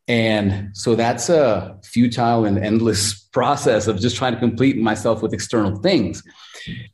And 0.08 0.70
so 0.72 0.94
that's 0.94 1.28
a 1.28 1.78
futile 1.84 2.46
and 2.46 2.58
endless 2.58 3.14
process 3.32 3.86
of 3.86 4.00
just 4.00 4.16
trying 4.16 4.32
to 4.32 4.40
complete 4.40 4.78
myself 4.78 5.22
with 5.22 5.34
external 5.34 5.76
things. 5.76 6.22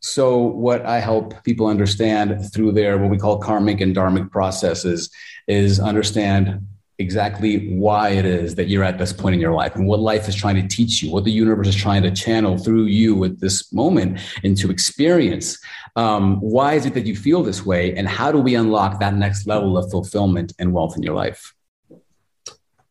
So, 0.00 0.38
what 0.38 0.84
I 0.84 1.00
help 1.00 1.42
people 1.44 1.66
understand 1.66 2.52
through 2.52 2.72
their 2.72 2.98
what 2.98 3.10
we 3.10 3.18
call 3.18 3.38
karmic 3.38 3.80
and 3.80 3.96
dharmic 3.96 4.30
processes 4.30 5.10
is 5.48 5.80
understand 5.80 6.60
exactly 6.98 7.74
why 7.74 8.10
it 8.10 8.24
is 8.24 8.54
that 8.54 8.68
you're 8.68 8.84
at 8.84 8.98
this 8.98 9.12
point 9.12 9.34
in 9.34 9.40
your 9.40 9.52
life 9.52 9.74
and 9.74 9.86
what 9.86 10.00
life 10.00 10.28
is 10.28 10.34
trying 10.34 10.54
to 10.54 10.66
teach 10.66 11.02
you, 11.02 11.10
what 11.10 11.24
the 11.24 11.30
universe 11.30 11.68
is 11.68 11.76
trying 11.76 12.02
to 12.02 12.10
channel 12.10 12.56
through 12.56 12.84
you 12.84 13.22
at 13.24 13.38
this 13.38 13.72
moment 13.72 14.18
into 14.42 14.70
experience. 14.70 15.58
Um, 15.94 16.40
why 16.40 16.74
is 16.74 16.86
it 16.86 16.94
that 16.94 17.06
you 17.06 17.14
feel 17.14 17.42
this 17.42 17.66
way? 17.66 17.94
And 17.94 18.08
how 18.08 18.32
do 18.32 18.38
we 18.38 18.54
unlock 18.54 19.00
that 19.00 19.14
next 19.14 19.46
level 19.46 19.76
of 19.76 19.90
fulfillment 19.90 20.54
and 20.58 20.72
wealth 20.72 20.96
in 20.96 21.02
your 21.02 21.14
life? 21.14 21.54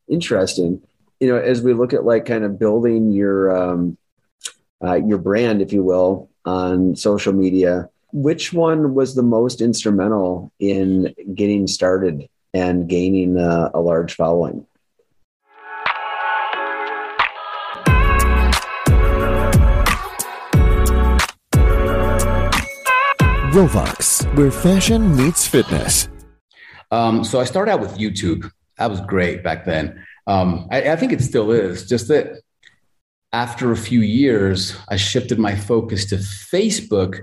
Interesting. 0.08 0.82
You 1.20 1.30
know, 1.30 1.38
as 1.38 1.62
we 1.62 1.74
look 1.74 1.94
at 1.94 2.06
like 2.06 2.26
kind 2.26 2.44
of 2.44 2.60
building 2.60 3.12
your 3.12 3.56
um, 3.56 3.98
uh, 4.84 4.96
your 4.96 5.18
brand, 5.18 5.62
if 5.62 5.74
you 5.74 5.84
will, 5.84 6.30
on 6.44 6.96
social 6.96 7.34
media, 7.34 7.90
which 8.12 8.54
one 8.54 8.94
was 8.94 9.16
the 9.16 9.24
most 9.24 9.62
instrumental 9.62 10.52
in 10.60 11.16
getting 11.34 11.66
started 11.66 12.28
and 12.56 12.88
gaining 12.88 13.38
a, 13.38 13.70
a 13.74 13.82
large 13.82 14.16
following. 14.16 14.66
Rovux, 23.52 24.26
where 24.38 24.52
fashion 24.52 25.16
meets 25.18 25.46
fitness. 25.46 26.08
Um, 26.92 27.26
so 27.26 27.42
I 27.42 27.44
started 27.44 27.72
out 27.72 27.82
with 27.82 27.98
YouTube. 27.98 28.50
That 28.78 28.90
was 28.90 29.02
great 29.02 29.44
back 29.44 29.66
then. 29.66 30.06
Um, 30.26 30.68
I, 30.72 30.92
I 30.92 30.96
think 30.96 31.12
it 31.12 31.22
still 31.22 31.52
is. 31.52 31.88
Just 31.88 32.08
that 32.08 32.42
after 33.34 33.74
a 33.74 33.78
few 33.78 34.00
years, 34.00 34.78
I 34.88 34.96
shifted 34.96 35.40
my 35.40 35.56
focus 35.56 36.06
to 36.06 36.16
Facebook 36.16 37.20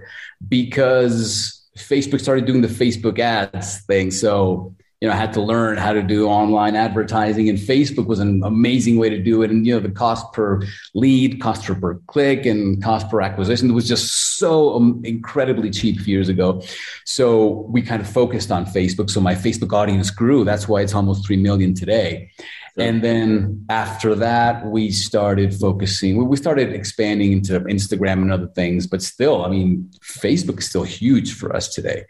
because 0.46 1.66
Facebook 1.78 2.20
started 2.20 2.44
doing 2.44 2.60
the 2.60 2.68
Facebook 2.68 3.18
ads 3.18 3.80
thing. 3.86 4.10
So 4.10 4.74
you 5.02 5.08
know, 5.08 5.14
I 5.14 5.16
had 5.16 5.32
to 5.32 5.42
learn 5.42 5.78
how 5.78 5.92
to 5.92 6.00
do 6.00 6.28
online 6.28 6.76
advertising 6.76 7.48
and 7.48 7.58
Facebook 7.58 8.06
was 8.06 8.20
an 8.20 8.40
amazing 8.44 8.98
way 8.98 9.10
to 9.10 9.18
do 9.18 9.42
it. 9.42 9.50
And, 9.50 9.66
you 9.66 9.74
know, 9.74 9.80
the 9.80 9.90
cost 9.90 10.32
per 10.32 10.60
lead, 10.94 11.40
cost 11.40 11.64
per 11.64 11.74
per 11.74 11.96
click 12.06 12.46
and 12.46 12.80
cost 12.80 13.10
per 13.10 13.20
acquisition 13.20 13.74
was 13.74 13.88
just 13.88 14.38
so 14.38 14.76
um, 14.76 15.02
incredibly 15.04 15.70
cheap 15.70 16.06
years 16.06 16.28
ago. 16.28 16.62
So 17.04 17.66
we 17.68 17.82
kind 17.82 18.00
of 18.00 18.08
focused 18.08 18.52
on 18.52 18.64
Facebook. 18.64 19.10
So 19.10 19.20
my 19.20 19.34
Facebook 19.34 19.72
audience 19.72 20.08
grew. 20.12 20.44
That's 20.44 20.68
why 20.68 20.82
it's 20.82 20.94
almost 20.94 21.26
3 21.26 21.36
million 21.38 21.74
today. 21.74 22.30
And 22.78 23.02
then 23.02 23.66
after 23.68 24.14
that, 24.14 24.64
we 24.66 24.92
started 24.92 25.52
focusing, 25.52 26.28
we 26.28 26.36
started 26.36 26.72
expanding 26.72 27.32
into 27.32 27.58
Instagram 27.62 28.22
and 28.22 28.32
other 28.32 28.46
things, 28.54 28.86
but 28.86 29.02
still, 29.02 29.44
I 29.44 29.48
mean, 29.48 29.90
Facebook 30.00 30.60
is 30.60 30.68
still 30.68 30.84
huge 30.84 31.34
for 31.34 31.54
us 31.56 31.74
today. 31.74 32.04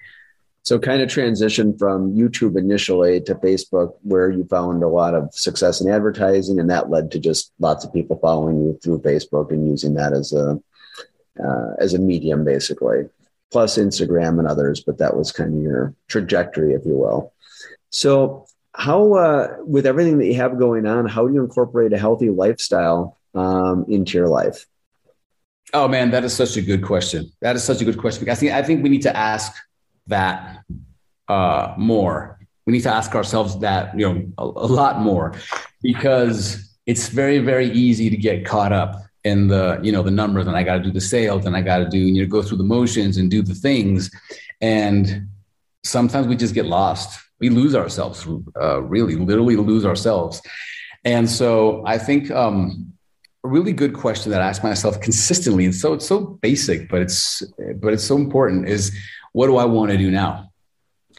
So 0.64 0.78
kind 0.78 1.02
of 1.02 1.08
transition 1.08 1.76
from 1.76 2.14
YouTube 2.14 2.56
initially 2.56 3.20
to 3.22 3.34
Facebook, 3.34 3.94
where 4.02 4.30
you 4.30 4.44
found 4.44 4.84
a 4.84 4.88
lot 4.88 5.14
of 5.14 5.34
success 5.34 5.80
in 5.80 5.90
advertising, 5.90 6.60
and 6.60 6.70
that 6.70 6.88
led 6.88 7.10
to 7.12 7.18
just 7.18 7.52
lots 7.58 7.84
of 7.84 7.92
people 7.92 8.18
following 8.20 8.60
you 8.60 8.78
through 8.82 9.00
Facebook 9.00 9.50
and 9.50 9.68
using 9.68 9.94
that 9.94 10.12
as 10.12 10.32
a 10.32 10.60
uh, 11.42 11.74
as 11.78 11.94
a 11.94 11.98
medium, 11.98 12.44
basically. 12.44 13.08
Plus 13.50 13.76
Instagram 13.76 14.38
and 14.38 14.48
others, 14.48 14.82
but 14.82 14.98
that 14.98 15.16
was 15.16 15.30
kind 15.30 15.54
of 15.54 15.60
your 15.60 15.94
trajectory, 16.08 16.72
if 16.72 16.86
you 16.86 16.96
will. 16.96 17.34
So, 17.90 18.46
how 18.72 19.14
uh, 19.14 19.56
with 19.66 19.84
everything 19.84 20.18
that 20.18 20.26
you 20.26 20.34
have 20.34 20.58
going 20.58 20.86
on, 20.86 21.06
how 21.06 21.26
do 21.26 21.34
you 21.34 21.42
incorporate 21.42 21.92
a 21.92 21.98
healthy 21.98 22.30
lifestyle 22.30 23.18
um, 23.34 23.84
into 23.88 24.16
your 24.16 24.28
life? 24.28 24.64
Oh 25.74 25.88
man, 25.88 26.12
that 26.12 26.22
is 26.22 26.34
such 26.34 26.56
a 26.56 26.62
good 26.62 26.84
question. 26.84 27.32
That 27.40 27.56
is 27.56 27.64
such 27.64 27.80
a 27.80 27.84
good 27.84 27.98
question. 27.98 28.30
I 28.30 28.34
think 28.36 28.52
I 28.52 28.62
think 28.62 28.82
we 28.82 28.88
need 28.88 29.02
to 29.02 29.16
ask 29.16 29.52
that 30.12 30.64
uh, 31.28 31.74
more. 31.76 32.38
We 32.66 32.72
need 32.74 32.82
to 32.82 32.94
ask 32.94 33.14
ourselves 33.14 33.58
that, 33.60 33.98
you 33.98 34.06
know, 34.08 34.16
a, 34.38 34.44
a 34.44 34.68
lot 34.80 35.00
more 35.00 35.34
because 35.82 36.76
it's 36.86 37.08
very, 37.08 37.38
very 37.38 37.68
easy 37.86 38.08
to 38.10 38.16
get 38.16 38.44
caught 38.44 38.72
up 38.72 38.92
in 39.24 39.48
the, 39.48 39.80
you 39.82 39.92
know, 39.92 40.02
the 40.02 40.10
numbers 40.10 40.46
and 40.46 40.56
I 40.56 40.62
got 40.62 40.76
to 40.78 40.82
do 40.82 40.92
the 40.92 41.00
sales 41.00 41.46
and 41.46 41.56
I 41.56 41.62
got 41.62 41.78
to 41.78 41.88
do, 41.88 41.98
you 41.98 42.22
know, 42.22 42.28
go 42.28 42.42
through 42.42 42.58
the 42.58 42.70
motions 42.78 43.16
and 43.18 43.30
do 43.30 43.42
the 43.42 43.54
things. 43.54 44.10
And 44.60 45.28
sometimes 45.84 46.26
we 46.26 46.36
just 46.36 46.54
get 46.54 46.66
lost. 46.66 47.20
We 47.40 47.48
lose 47.50 47.74
ourselves, 47.74 48.26
uh, 48.60 48.82
really, 48.82 49.16
literally 49.16 49.56
lose 49.56 49.84
ourselves. 49.84 50.40
And 51.04 51.28
so 51.28 51.82
I 51.86 51.98
think 51.98 52.30
um, 52.30 52.92
a 53.44 53.48
really 53.48 53.72
good 53.72 53.94
question 53.94 54.30
that 54.30 54.40
I 54.40 54.46
ask 54.46 54.62
myself 54.62 55.00
consistently, 55.00 55.64
and 55.64 55.74
so 55.74 55.94
it's 55.94 56.06
so 56.06 56.20
basic, 56.20 56.88
but 56.88 57.02
it's 57.02 57.42
but 57.80 57.92
it's 57.92 58.04
so 58.04 58.16
important 58.16 58.68
is 58.68 58.96
what 59.32 59.46
do 59.46 59.56
I 59.56 59.64
want 59.64 59.90
to 59.90 59.98
do 59.98 60.10
now? 60.10 60.50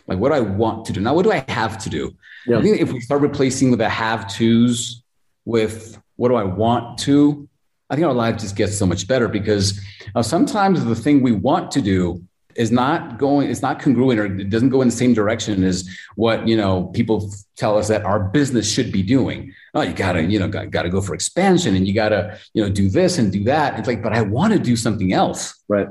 Like, 0.07 0.19
what 0.19 0.29
do 0.29 0.35
I 0.35 0.39
want 0.41 0.85
to 0.85 0.93
do 0.93 1.01
now? 1.01 1.13
What 1.13 1.23
do 1.23 1.31
I 1.31 1.45
have 1.47 1.77
to 1.83 1.89
do? 1.89 2.15
Yeah. 2.45 2.57
I 2.57 2.61
think 2.61 2.79
if 2.79 2.91
we 2.91 2.99
start 2.99 3.21
replacing 3.21 3.75
the 3.75 3.89
have 3.89 4.27
tos 4.27 5.03
with 5.45 5.97
what 6.15 6.29
do 6.29 6.35
I 6.35 6.43
want 6.43 6.97
to, 6.99 7.47
I 7.89 7.95
think 7.95 8.07
our 8.07 8.13
life 8.13 8.37
just 8.37 8.55
gets 8.55 8.77
so 8.77 8.85
much 8.85 9.07
better 9.07 9.27
because 9.27 9.79
uh, 10.15 10.23
sometimes 10.23 10.83
the 10.83 10.95
thing 10.95 11.21
we 11.21 11.31
want 11.31 11.71
to 11.71 11.81
do 11.81 12.23
is 12.55 12.71
not 12.71 13.17
going 13.17 13.49
it's 13.49 13.61
not 13.61 13.79
congruent 13.79 14.19
or 14.19 14.25
it 14.25 14.49
doesn't 14.49 14.69
go 14.69 14.81
in 14.81 14.87
the 14.87 14.95
same 14.95 15.13
direction 15.13 15.63
as 15.63 15.89
what 16.15 16.47
you 16.47 16.55
know 16.55 16.85
people 16.93 17.31
tell 17.55 17.77
us 17.77 17.87
that 17.87 18.03
our 18.05 18.19
business 18.19 18.71
should 18.71 18.91
be 18.91 19.01
doing 19.01 19.51
oh 19.73 19.81
you 19.81 19.93
gotta 19.93 20.21
you 20.21 20.37
know 20.37 20.47
got, 20.47 20.69
got 20.69 20.83
to 20.83 20.89
go 20.89 21.01
for 21.01 21.15
expansion 21.15 21.75
and 21.75 21.87
you 21.87 21.93
gotta 21.93 22.37
you 22.53 22.63
know 22.63 22.69
do 22.69 22.89
this 22.89 23.17
and 23.17 23.31
do 23.31 23.43
that 23.43 23.77
it's 23.79 23.87
like 23.87 24.03
but 24.03 24.13
i 24.13 24.21
want 24.21 24.53
to 24.53 24.59
do 24.59 24.75
something 24.75 25.13
else 25.13 25.63
right 25.67 25.87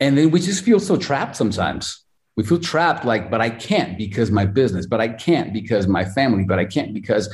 and 0.00 0.16
then 0.16 0.30
we 0.30 0.40
just 0.40 0.64
feel 0.64 0.80
so 0.80 0.96
trapped 0.96 1.36
sometimes. 1.36 2.04
We 2.36 2.44
feel 2.44 2.58
trapped, 2.58 3.04
like, 3.04 3.30
but 3.30 3.40
I 3.40 3.50
can't 3.50 3.98
because 3.98 4.30
my 4.30 4.46
business, 4.46 4.86
but 4.86 5.00
I 5.00 5.08
can't 5.08 5.52
because 5.52 5.86
my 5.86 6.04
family, 6.04 6.44
but 6.44 6.58
I 6.58 6.64
can't 6.64 6.94
because. 6.94 7.28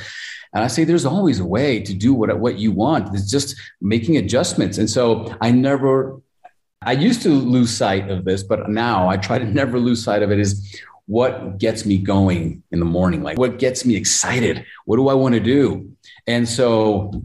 And 0.53 0.63
I 0.63 0.67
say 0.67 0.83
there's 0.83 1.05
always 1.05 1.39
a 1.39 1.45
way 1.45 1.81
to 1.81 1.93
do 1.93 2.13
what, 2.13 2.37
what 2.39 2.59
you 2.59 2.71
want. 2.71 3.15
It's 3.15 3.29
just 3.29 3.55
making 3.79 4.17
adjustments. 4.17 4.77
And 4.77 4.89
so 4.89 5.33
I 5.39 5.51
never, 5.51 6.21
I 6.81 6.93
used 6.93 7.21
to 7.23 7.29
lose 7.29 7.75
sight 7.75 8.09
of 8.09 8.25
this, 8.25 8.43
but 8.43 8.69
now 8.69 9.07
I 9.07 9.17
try 9.17 9.39
to 9.39 9.45
never 9.61 9.79
lose 9.79 10.03
sight 10.03 10.23
of 10.23 10.31
it 10.31 10.39
is 10.39 10.81
what 11.05 11.57
gets 11.57 11.85
me 11.85 11.97
going 11.97 12.63
in 12.71 12.79
the 12.79 12.85
morning? 12.85 13.23
Like 13.23 13.37
what 13.37 13.59
gets 13.59 13.85
me 13.85 13.95
excited? 13.95 14.65
What 14.85 14.97
do 14.97 15.07
I 15.07 15.13
want 15.13 15.35
to 15.35 15.39
do? 15.39 15.89
And 16.25 16.47
so 16.47 17.23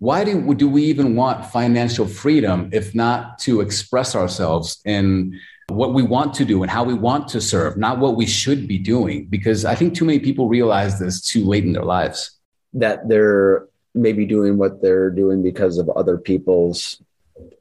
why 0.00 0.24
do, 0.24 0.54
do 0.54 0.68
we 0.68 0.82
even 0.84 1.14
want 1.14 1.44
financial 1.44 2.06
freedom 2.06 2.70
if 2.72 2.94
not 2.94 3.38
to 3.40 3.60
express 3.60 4.16
ourselves 4.16 4.80
in 4.86 5.38
what 5.68 5.92
we 5.92 6.02
want 6.02 6.32
to 6.34 6.44
do 6.44 6.62
and 6.62 6.70
how 6.70 6.82
we 6.82 6.94
want 6.94 7.28
to 7.28 7.40
serve, 7.40 7.76
not 7.76 7.98
what 7.98 8.16
we 8.16 8.26
should 8.26 8.66
be 8.66 8.78
doing? 8.78 9.26
Because 9.26 9.66
I 9.66 9.74
think 9.74 9.94
too 9.94 10.06
many 10.06 10.18
people 10.18 10.48
realize 10.48 10.98
this 10.98 11.20
too 11.20 11.44
late 11.44 11.64
in 11.64 11.74
their 11.74 11.84
lives. 11.84 12.38
That 12.72 13.08
they're 13.10 13.68
maybe 13.94 14.24
doing 14.24 14.56
what 14.56 14.80
they're 14.80 15.10
doing 15.10 15.42
because 15.42 15.76
of 15.76 15.90
other 15.90 16.16
people's 16.16 17.02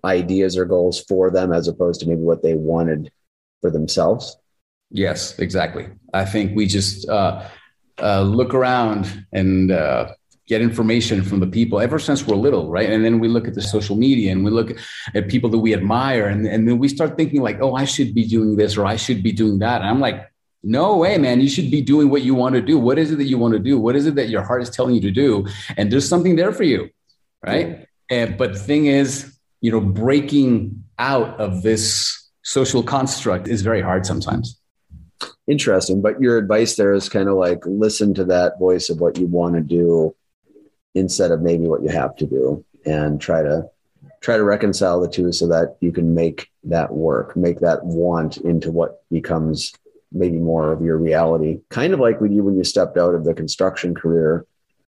ideas 0.06 0.58
or 0.58 0.64
goals 0.64 1.02
for 1.02 1.30
them 1.30 1.52
as 1.52 1.68
opposed 1.68 2.00
to 2.02 2.08
maybe 2.08 2.22
what 2.22 2.42
they 2.42 2.54
wanted 2.54 3.12
for 3.60 3.70
themselves. 3.70 4.38
Yes, 4.92 5.38
exactly. 5.40 5.90
I 6.14 6.24
think 6.24 6.56
we 6.56 6.68
just 6.68 7.08
uh, 7.10 7.46
uh, 8.02 8.22
look 8.22 8.54
around 8.54 9.26
and 9.34 9.72
uh, 9.72 10.14
get 10.50 10.62
information 10.62 11.22
from 11.22 11.40
the 11.40 11.48
people 11.48 11.80
ever 11.80 12.00
since 12.00 12.26
we're 12.26 12.36
little, 12.36 12.70
right? 12.70 12.90
And 12.90 13.06
then 13.06 13.20
we 13.20 13.28
look 13.28 13.48
at 13.48 13.54
the 13.54 13.62
social 13.62 13.96
media 13.96 14.32
and 14.32 14.44
we 14.44 14.50
look 14.50 14.72
at 15.14 15.30
people 15.30 15.50
that 15.52 15.60
we 15.60 15.76
admire, 15.76 16.26
and, 16.26 16.48
and 16.48 16.68
then 16.68 16.80
we 16.80 16.88
start 16.90 17.16
thinking 17.16 17.42
like, 17.42 17.62
oh, 17.62 17.76
I 17.76 17.86
should 17.86 18.16
be 18.16 18.28
doing 18.28 18.58
this 18.58 18.76
or 18.76 18.86
I 18.86 18.96
should 18.96 19.22
be 19.22 19.32
doing 19.32 19.60
that. 19.60 19.82
And 19.82 19.90
I'm 19.90 20.00
like, 20.00 20.28
no 20.64 20.98
way, 20.98 21.18
man. 21.20 21.40
You 21.40 21.48
should 21.48 21.70
be 21.70 21.82
doing 21.82 22.10
what 22.10 22.24
you 22.24 22.34
want 22.34 22.56
to 22.56 22.62
do. 22.62 22.80
What 22.80 22.98
is 22.98 23.12
it 23.12 23.18
that 23.18 23.26
you 23.26 23.38
want 23.38 23.54
to 23.54 23.60
do? 23.60 23.80
What 23.80 23.96
is 23.96 24.08
it 24.08 24.16
that 24.16 24.30
your 24.30 24.42
heart 24.42 24.64
is 24.64 24.72
telling 24.72 24.96
you 24.96 25.02
to 25.02 25.12
do? 25.12 25.46
And 25.78 25.92
there's 25.92 26.10
something 26.10 26.36
there 26.36 26.52
for 26.52 26.64
you, 26.64 26.90
right? 27.46 27.88
And 28.10 28.38
but 28.38 28.54
the 28.54 28.60
thing 28.60 28.88
is, 28.88 29.38
you 29.62 29.72
know, 29.72 29.80
breaking 29.80 30.84
out 30.98 31.40
of 31.40 31.62
this 31.62 32.30
social 32.44 32.82
construct 32.82 33.48
is 33.48 33.62
very 33.62 33.82
hard 33.82 34.06
sometimes 34.06 34.60
interesting 35.48 36.02
but 36.02 36.22
your 36.22 36.38
advice 36.38 36.76
there 36.76 36.94
is 36.94 37.10
kind 37.10 37.28
of 37.28 37.36
like 37.36 37.60
listen 37.66 38.14
to 38.14 38.24
that 38.24 38.58
voice 38.58 38.90
of 38.90 39.02
what 39.02 39.18
you 39.18 39.28
want 39.28 39.54
to 39.56 39.62
do 39.62 40.16
instead 40.96 41.32
of 41.32 41.42
maybe 41.42 41.68
what 41.68 41.84
you 41.84 41.90
have 41.90 42.16
to 42.16 42.26
do 42.26 42.64
and 42.86 43.22
try 43.22 43.42
to 43.42 43.70
try 44.22 44.38
to 44.38 44.44
reconcile 44.44 45.00
the 45.00 45.08
two 45.08 45.32
so 45.32 45.48
that 45.48 45.78
you 45.80 45.92
can 45.92 46.14
make 46.14 46.50
that 46.64 46.92
work 46.92 47.36
make 47.36 47.60
that 47.60 47.84
want 47.84 48.38
into 48.38 48.72
what 48.72 49.04
becomes 49.12 49.74
maybe 50.12 50.38
more 50.38 50.72
of 50.72 50.82
your 50.82 50.98
reality 50.98 51.60
kind 51.70 51.94
of 51.94 52.00
like 52.00 52.20
with 52.20 52.32
you 52.32 52.44
when 52.44 52.58
you 52.58 52.64
stepped 52.64 52.98
out 52.98 53.14
of 53.14 53.24
the 53.24 53.34
construction 53.34 53.94
career 53.94 54.46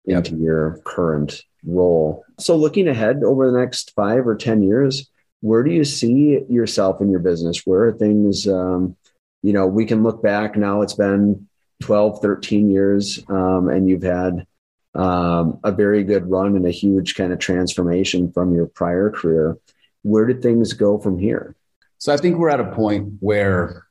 into 0.06 0.32
yep. 0.32 0.40
your 0.40 0.80
current 0.84 1.42
role 1.64 2.24
so 2.38 2.56
looking 2.56 2.88
ahead 2.88 3.22
over 3.22 3.50
the 3.50 3.58
next 3.58 3.92
five 3.94 4.26
or 4.26 4.34
ten 4.34 4.62
years 4.62 5.10
where 5.40 5.62
do 5.62 5.70
you 5.70 5.84
see 5.84 6.40
yourself 6.48 7.00
in 7.00 7.10
your 7.10 7.20
business 7.20 7.66
where 7.66 7.84
are 7.84 7.92
things 7.92 8.48
um, 8.48 8.96
you 9.42 9.52
know 9.52 9.66
we 9.66 9.84
can 9.84 10.02
look 10.02 10.22
back 10.22 10.56
now 10.56 10.82
it's 10.82 10.94
been 10.94 11.46
12 11.82 12.20
13 12.20 12.70
years 12.70 13.22
um, 13.28 13.68
and 13.68 13.88
you've 13.88 14.02
had 14.02 14.46
um, 14.94 15.60
a 15.62 15.72
very 15.72 16.02
good 16.04 16.28
run 16.28 16.56
and 16.56 16.66
a 16.66 16.70
huge 16.70 17.14
kind 17.14 17.32
of 17.32 17.38
transformation 17.38 18.32
from 18.32 18.54
your 18.54 18.66
prior 18.66 19.10
career. 19.10 19.56
Where 20.02 20.26
did 20.26 20.42
things 20.42 20.72
go 20.72 20.98
from 20.98 21.18
here? 21.18 21.54
So 21.98 22.12
I 22.12 22.16
think 22.16 22.38
we're 22.38 22.48
at 22.48 22.60
a 22.60 22.72
point 22.72 23.14
where, 23.20 23.86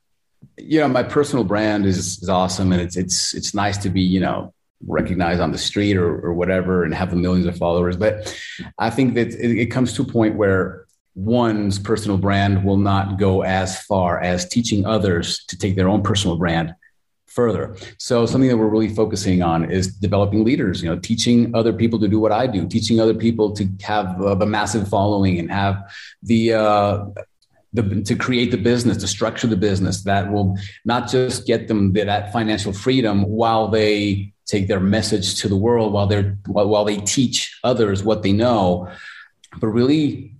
you 0.56 0.80
know, 0.80 0.88
my 0.88 1.02
personal 1.02 1.44
brand 1.44 1.86
is, 1.86 2.18
is 2.22 2.28
awesome, 2.28 2.72
and 2.72 2.82
it's 2.82 2.96
it's 2.96 3.34
it's 3.34 3.54
nice 3.54 3.78
to 3.78 3.88
be, 3.88 4.00
you 4.00 4.20
know, 4.20 4.52
recognized 4.86 5.40
on 5.40 5.52
the 5.52 5.58
street 5.58 5.96
or, 5.96 6.20
or 6.20 6.32
whatever 6.34 6.84
and 6.84 6.94
have 6.94 7.10
the 7.10 7.16
millions 7.16 7.46
of 7.46 7.56
followers. 7.56 7.96
But 7.96 8.34
I 8.78 8.90
think 8.90 9.14
that 9.14 9.28
it, 9.28 9.58
it 9.58 9.66
comes 9.66 9.92
to 9.94 10.02
a 10.02 10.06
point 10.06 10.36
where 10.36 10.86
one's 11.14 11.78
personal 11.78 12.18
brand 12.18 12.64
will 12.64 12.78
not 12.78 13.18
go 13.18 13.42
as 13.42 13.82
far 13.82 14.20
as 14.20 14.48
teaching 14.48 14.86
others 14.86 15.44
to 15.46 15.58
take 15.58 15.76
their 15.76 15.88
own 15.88 16.02
personal 16.02 16.36
brand 16.36 16.74
further. 17.30 17.76
So 17.98 18.26
something 18.26 18.48
that 18.48 18.56
we're 18.56 18.68
really 18.68 18.88
focusing 18.88 19.40
on 19.42 19.70
is 19.70 19.94
developing 19.94 20.44
leaders, 20.44 20.82
you 20.82 20.90
know, 20.90 20.98
teaching 20.98 21.54
other 21.54 21.72
people 21.72 21.98
to 22.00 22.08
do 22.08 22.18
what 22.18 22.32
I 22.32 22.46
do, 22.46 22.66
teaching 22.66 23.00
other 23.00 23.14
people 23.14 23.52
to 23.52 23.68
have 23.82 24.20
a, 24.20 24.32
a 24.32 24.46
massive 24.46 24.88
following 24.88 25.38
and 25.38 25.50
have 25.50 25.76
the, 26.22 26.54
uh, 26.54 27.04
the, 27.72 28.02
to 28.02 28.16
create 28.16 28.50
the 28.50 28.56
business, 28.56 28.96
to 28.98 29.06
structure 29.06 29.46
the 29.46 29.56
business 29.56 30.02
that 30.02 30.32
will 30.32 30.58
not 30.84 31.08
just 31.08 31.46
get 31.46 31.68
them 31.68 31.92
that 31.92 32.32
financial 32.32 32.72
freedom 32.72 33.22
while 33.22 33.68
they 33.68 34.32
take 34.46 34.66
their 34.66 34.80
message 34.80 35.40
to 35.40 35.48
the 35.48 35.56
world, 35.56 35.92
while 35.92 36.08
they're 36.08 36.36
while, 36.46 36.68
while 36.68 36.84
they 36.84 36.96
teach 36.96 37.56
others 37.62 38.02
what 38.02 38.24
they 38.24 38.32
know, 38.32 38.90
but 39.60 39.68
really 39.68 40.34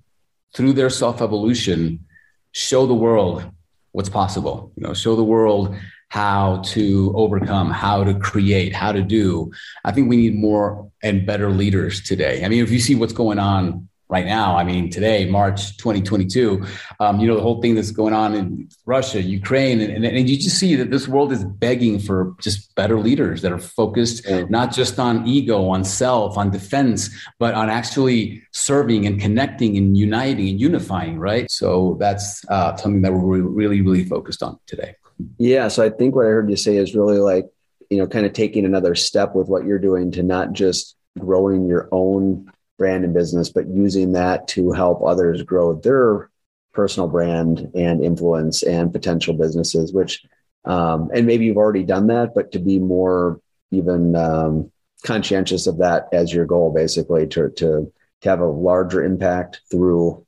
through 0.54 0.72
their 0.72 0.90
self 0.90 1.22
evolution, 1.22 2.04
show 2.50 2.86
the 2.86 2.94
world 2.94 3.44
what's 3.92 4.08
possible. 4.08 4.72
You 4.76 4.86
know, 4.86 4.94
show 4.94 5.16
the 5.16 5.24
world 5.24 5.76
how 6.08 6.60
to 6.64 7.12
overcome, 7.14 7.70
how 7.70 8.02
to 8.02 8.14
create, 8.14 8.74
how 8.74 8.90
to 8.92 9.02
do. 9.02 9.52
I 9.84 9.92
think 9.92 10.08
we 10.08 10.16
need 10.16 10.34
more 10.34 10.90
and 11.02 11.24
better 11.24 11.50
leaders 11.50 12.02
today. 12.02 12.44
I 12.44 12.48
mean, 12.48 12.64
if 12.64 12.70
you 12.70 12.80
see 12.80 12.96
what's 12.96 13.12
going 13.12 13.38
on 13.38 13.88
right 14.10 14.26
now. 14.26 14.56
I 14.56 14.64
mean, 14.64 14.90
today, 14.90 15.24
March 15.24 15.76
2022, 15.76 16.66
um, 16.98 17.20
you 17.20 17.28
know, 17.28 17.36
the 17.36 17.42
whole 17.42 17.62
thing 17.62 17.76
that's 17.76 17.92
going 17.92 18.12
on 18.12 18.34
in 18.34 18.68
Russia, 18.84 19.22
Ukraine, 19.22 19.80
and, 19.80 19.92
and, 19.92 20.04
and, 20.04 20.28
you 20.28 20.36
just 20.36 20.58
see 20.58 20.74
that 20.74 20.90
this 20.90 21.06
world 21.06 21.32
is 21.32 21.44
begging 21.44 22.00
for 22.00 22.34
just 22.40 22.74
better 22.74 22.98
leaders 22.98 23.40
that 23.42 23.52
are 23.52 23.58
focused 23.58 24.28
yeah. 24.28 24.44
not 24.50 24.72
just 24.72 24.98
on 24.98 25.26
ego, 25.26 25.68
on 25.68 25.84
self, 25.84 26.36
on 26.36 26.50
defense, 26.50 27.08
but 27.38 27.54
on 27.54 27.70
actually 27.70 28.42
serving 28.50 29.06
and 29.06 29.20
connecting 29.20 29.76
and 29.76 29.96
uniting 29.96 30.48
and 30.48 30.60
unifying, 30.60 31.18
right? 31.18 31.50
So 31.50 31.96
that's 32.00 32.44
uh, 32.48 32.76
something 32.76 33.02
that 33.02 33.12
we're 33.12 33.42
really, 33.42 33.80
really 33.80 34.04
focused 34.04 34.42
on 34.42 34.58
today. 34.66 34.96
Yeah. 35.38 35.68
So 35.68 35.84
I 35.84 35.90
think 35.90 36.16
what 36.16 36.26
I 36.26 36.30
heard 36.30 36.50
you 36.50 36.56
say 36.56 36.76
is 36.76 36.94
really 36.94 37.18
like, 37.18 37.48
you 37.90 37.98
know, 37.98 38.06
kind 38.06 38.26
of 38.26 38.32
taking 38.32 38.64
another 38.64 38.94
step 38.94 39.34
with 39.34 39.48
what 39.48 39.64
you're 39.64 39.78
doing 39.78 40.10
to 40.12 40.22
not 40.22 40.52
just 40.52 40.96
growing 41.18 41.66
your 41.66 41.88
own 41.92 42.50
brand 42.80 43.04
and 43.04 43.12
business, 43.12 43.50
but 43.50 43.68
using 43.68 44.12
that 44.12 44.48
to 44.48 44.72
help 44.72 45.04
others 45.04 45.42
grow 45.42 45.74
their 45.74 46.30
personal 46.72 47.08
brand 47.08 47.70
and 47.74 48.02
influence 48.02 48.62
and 48.62 48.90
potential 48.90 49.34
businesses, 49.34 49.92
which, 49.92 50.24
um, 50.64 51.10
and 51.12 51.26
maybe 51.26 51.44
you've 51.44 51.58
already 51.58 51.84
done 51.84 52.06
that, 52.06 52.34
but 52.34 52.52
to 52.52 52.58
be 52.58 52.78
more 52.78 53.38
even 53.70 54.16
um, 54.16 54.72
conscientious 55.04 55.66
of 55.66 55.76
that 55.76 56.08
as 56.12 56.32
your 56.32 56.46
goal, 56.46 56.72
basically 56.72 57.26
to, 57.26 57.50
to, 57.50 57.92
to 58.22 58.28
have 58.30 58.40
a 58.40 58.46
larger 58.46 59.04
impact 59.04 59.60
through 59.70 60.26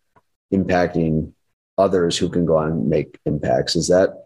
impacting 0.53 1.33
others 1.79 2.19
who 2.19 2.29
can 2.29 2.45
go 2.45 2.59
on 2.59 2.73
and 2.73 2.91
make 2.91 3.19
impacts. 3.25 3.77
Is 3.77 3.89
that 3.89 4.22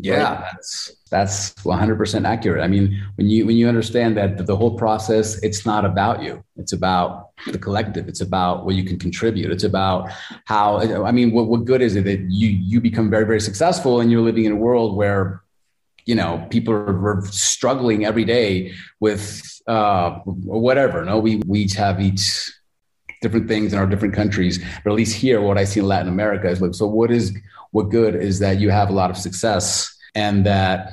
yeah, 0.00 0.34
right? 0.34 0.40
that's 0.52 0.96
that's 1.10 1.54
100% 1.54 2.26
accurate. 2.26 2.62
I 2.62 2.68
mean, 2.68 3.04
when 3.16 3.28
you 3.28 3.46
when 3.46 3.56
you 3.56 3.68
understand 3.68 4.16
that 4.16 4.46
the 4.46 4.56
whole 4.56 4.76
process, 4.76 5.42
it's 5.42 5.66
not 5.66 5.84
about 5.84 6.22
you. 6.22 6.44
It's 6.56 6.72
about 6.72 7.30
the 7.46 7.58
collective. 7.58 8.08
It's 8.08 8.20
about 8.20 8.64
what 8.64 8.76
you 8.76 8.84
can 8.84 8.98
contribute. 8.98 9.50
It's 9.50 9.64
about 9.64 10.10
how. 10.44 10.78
I 11.04 11.10
mean, 11.10 11.32
what, 11.32 11.48
what 11.48 11.64
good 11.64 11.82
is 11.82 11.96
it 11.96 12.04
that 12.04 12.20
you 12.28 12.48
you 12.48 12.80
become 12.80 13.10
very 13.10 13.24
very 13.24 13.40
successful 13.40 14.00
and 14.00 14.10
you're 14.10 14.20
living 14.20 14.44
in 14.44 14.52
a 14.52 14.56
world 14.56 14.96
where 14.96 15.42
you 16.06 16.14
know 16.14 16.46
people 16.50 16.74
are, 16.74 17.22
struggling 17.26 18.04
every 18.04 18.24
day 18.24 18.72
with 19.00 19.42
uh, 19.66 20.10
whatever. 20.24 21.04
No, 21.04 21.18
we 21.18 21.42
we 21.46 21.60
each 21.60 21.74
have 21.74 22.00
each 22.00 22.52
different 23.20 23.48
things 23.48 23.72
in 23.72 23.78
our 23.80 23.86
different 23.86 24.14
countries, 24.14 24.58
but 24.84 24.90
at 24.92 24.96
least 24.96 25.16
here, 25.16 25.40
what 25.40 25.58
I 25.58 25.64
see 25.64 25.80
in 25.80 25.86
Latin 25.86 26.08
America 26.08 26.48
is 26.48 26.60
like, 26.60 26.74
so 26.74 26.86
what 26.86 27.10
is 27.10 27.36
what 27.70 27.90
good 27.90 28.14
is 28.14 28.38
that 28.38 28.58
you 28.58 28.70
have 28.70 28.90
a 28.90 28.92
lot 28.92 29.10
of 29.10 29.16
success 29.16 29.94
and 30.14 30.44
that 30.46 30.92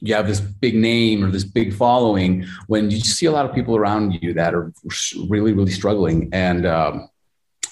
you 0.00 0.14
have 0.14 0.26
this 0.26 0.40
big 0.40 0.74
name 0.74 1.24
or 1.24 1.30
this 1.30 1.44
big 1.44 1.72
following 1.72 2.44
when 2.66 2.90
you 2.90 3.00
see 3.00 3.26
a 3.26 3.30
lot 3.32 3.46
of 3.46 3.54
people 3.54 3.76
around 3.76 4.18
you 4.20 4.34
that 4.34 4.54
are 4.54 4.72
really 5.28 5.52
really 5.52 5.70
struggling 5.70 6.28
and 6.32 6.66
um, 6.66 7.08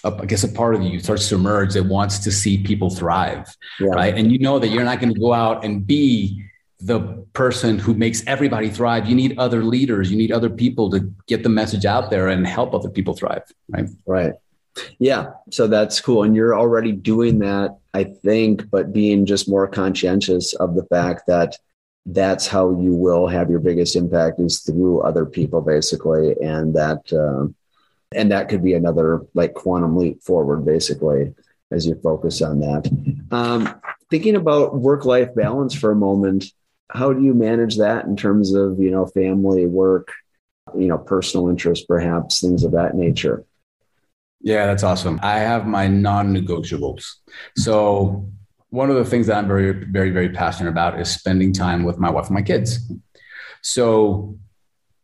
I 0.04 0.24
guess 0.24 0.44
a 0.44 0.48
part 0.48 0.74
of 0.74 0.82
you 0.82 0.98
starts 1.00 1.28
to 1.28 1.34
emerge 1.34 1.74
that 1.74 1.84
wants 1.84 2.20
to 2.20 2.32
see 2.32 2.62
people 2.62 2.88
thrive, 2.88 3.54
yeah. 3.78 3.88
right? 3.88 4.16
And 4.16 4.32
you 4.32 4.38
know 4.38 4.58
that 4.58 4.68
you're 4.68 4.84
not 4.84 4.98
going 4.98 5.12
to 5.12 5.20
go 5.20 5.32
out 5.34 5.64
and 5.64 5.86
be 5.86 6.42
the 6.80 7.00
person 7.34 7.78
who 7.78 7.94
makes 7.94 8.26
everybody 8.26 8.70
thrive. 8.70 9.06
You 9.06 9.14
need 9.14 9.38
other 9.38 9.62
leaders. 9.62 10.10
You 10.10 10.16
need 10.16 10.32
other 10.32 10.48
people 10.48 10.90
to 10.92 11.12
get 11.26 11.42
the 11.42 11.50
message 11.50 11.84
out 11.84 12.10
there 12.10 12.28
and 12.28 12.46
help 12.46 12.74
other 12.74 12.88
people 12.88 13.14
thrive, 13.14 13.42
right? 13.68 13.88
Right. 14.06 14.32
Yeah. 14.98 15.32
So 15.50 15.66
that's 15.66 16.00
cool. 16.00 16.22
And 16.22 16.36
you're 16.36 16.58
already 16.58 16.92
doing 16.92 17.38
that, 17.40 17.78
I 17.94 18.04
think, 18.04 18.70
but 18.70 18.92
being 18.92 19.26
just 19.26 19.48
more 19.48 19.66
conscientious 19.66 20.54
of 20.54 20.74
the 20.74 20.84
fact 20.84 21.26
that 21.26 21.56
that's 22.06 22.46
how 22.46 22.70
you 22.80 22.94
will 22.94 23.26
have 23.26 23.50
your 23.50 23.58
biggest 23.60 23.96
impact 23.96 24.40
is 24.40 24.60
through 24.60 25.00
other 25.02 25.26
people, 25.26 25.60
basically. 25.60 26.34
And 26.40 26.74
that, 26.74 27.12
uh, 27.12 27.52
and 28.14 28.30
that 28.32 28.48
could 28.48 28.64
be 28.64 28.74
another 28.74 29.22
like 29.34 29.54
quantum 29.54 29.96
leap 29.96 30.22
forward, 30.22 30.64
basically, 30.64 31.34
as 31.70 31.86
you 31.86 31.94
focus 32.02 32.42
on 32.42 32.60
that. 32.60 32.90
Um, 33.30 33.80
thinking 34.10 34.36
about 34.36 34.76
work 34.76 35.04
life 35.04 35.34
balance 35.34 35.74
for 35.74 35.90
a 35.90 35.96
moment, 35.96 36.46
how 36.90 37.12
do 37.12 37.22
you 37.22 37.34
manage 37.34 37.76
that 37.76 38.06
in 38.06 38.16
terms 38.16 38.54
of, 38.54 38.80
you 38.80 38.90
know, 38.90 39.06
family, 39.06 39.66
work, 39.66 40.12
you 40.76 40.86
know, 40.86 40.98
personal 40.98 41.48
interests, 41.48 41.86
perhaps 41.86 42.40
things 42.40 42.64
of 42.64 42.72
that 42.72 42.96
nature? 42.96 43.44
Yeah, 44.40 44.66
that's 44.66 44.82
awesome. 44.82 45.20
I 45.22 45.38
have 45.38 45.66
my 45.66 45.86
non 45.86 46.34
negotiables. 46.34 47.04
So, 47.56 48.28
one 48.70 48.88
of 48.88 48.96
the 48.96 49.04
things 49.04 49.26
that 49.26 49.36
I'm 49.36 49.48
very, 49.48 49.72
very, 49.72 50.10
very 50.10 50.30
passionate 50.30 50.70
about 50.70 50.98
is 51.00 51.10
spending 51.10 51.52
time 51.52 51.82
with 51.82 51.98
my 51.98 52.10
wife 52.10 52.26
and 52.26 52.34
my 52.34 52.42
kids. 52.42 52.90
So, 53.62 54.38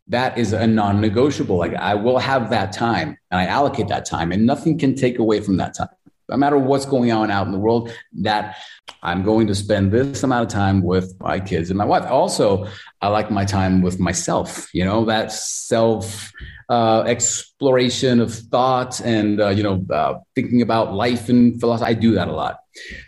that 0.07 0.37
is 0.37 0.53
a 0.53 0.65
non 0.65 1.01
negotiable. 1.01 1.57
Like, 1.57 1.75
I 1.75 1.93
will 1.93 2.17
have 2.17 2.49
that 2.49 2.71
time 2.71 3.17
and 3.29 3.39
I 3.39 3.45
allocate 3.45 3.89
that 3.89 4.05
time, 4.05 4.31
and 4.31 4.45
nothing 4.45 4.77
can 4.77 4.95
take 4.95 5.19
away 5.19 5.41
from 5.41 5.57
that 5.57 5.75
time 5.75 5.89
no 6.29 6.37
matter 6.37 6.57
what's 6.57 6.85
going 6.85 7.11
on 7.11 7.31
out 7.31 7.45
in 7.45 7.53
the 7.53 7.59
world, 7.59 7.91
that 8.21 8.57
I'm 9.01 9.23
going 9.23 9.47
to 9.47 9.55
spend 9.55 9.91
this 9.91 10.23
amount 10.23 10.45
of 10.45 10.53
time 10.53 10.81
with 10.81 11.15
my 11.19 11.39
kids 11.39 11.69
and 11.69 11.77
my 11.77 11.85
wife. 11.85 12.03
Also, 12.05 12.67
I 13.01 13.07
like 13.07 13.31
my 13.31 13.45
time 13.45 13.81
with 13.81 13.99
myself, 13.99 14.73
you 14.73 14.83
know, 14.83 15.05
that 15.05 15.31
self 15.31 16.31
uh, 16.69 17.03
exploration 17.07 18.19
of 18.19 18.33
thought 18.33 18.99
and, 19.01 19.39
uh, 19.39 19.49
you 19.49 19.63
know, 19.63 19.85
uh, 19.93 20.19
thinking 20.35 20.61
about 20.61 20.93
life 20.93 21.29
and 21.29 21.59
philosophy. 21.59 21.89
I 21.89 21.93
do 21.93 22.13
that 22.15 22.27
a 22.27 22.33
lot. 22.33 22.59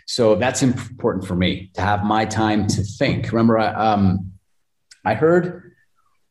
So 0.06 0.34
that's 0.34 0.62
important 0.62 1.26
for 1.26 1.36
me 1.36 1.70
to 1.74 1.80
have 1.80 2.02
my 2.04 2.24
time 2.24 2.66
to 2.68 2.82
think. 2.82 3.32
Remember, 3.32 3.58
I, 3.58 3.68
um, 3.74 4.32
I 5.04 5.14
heard, 5.14 5.72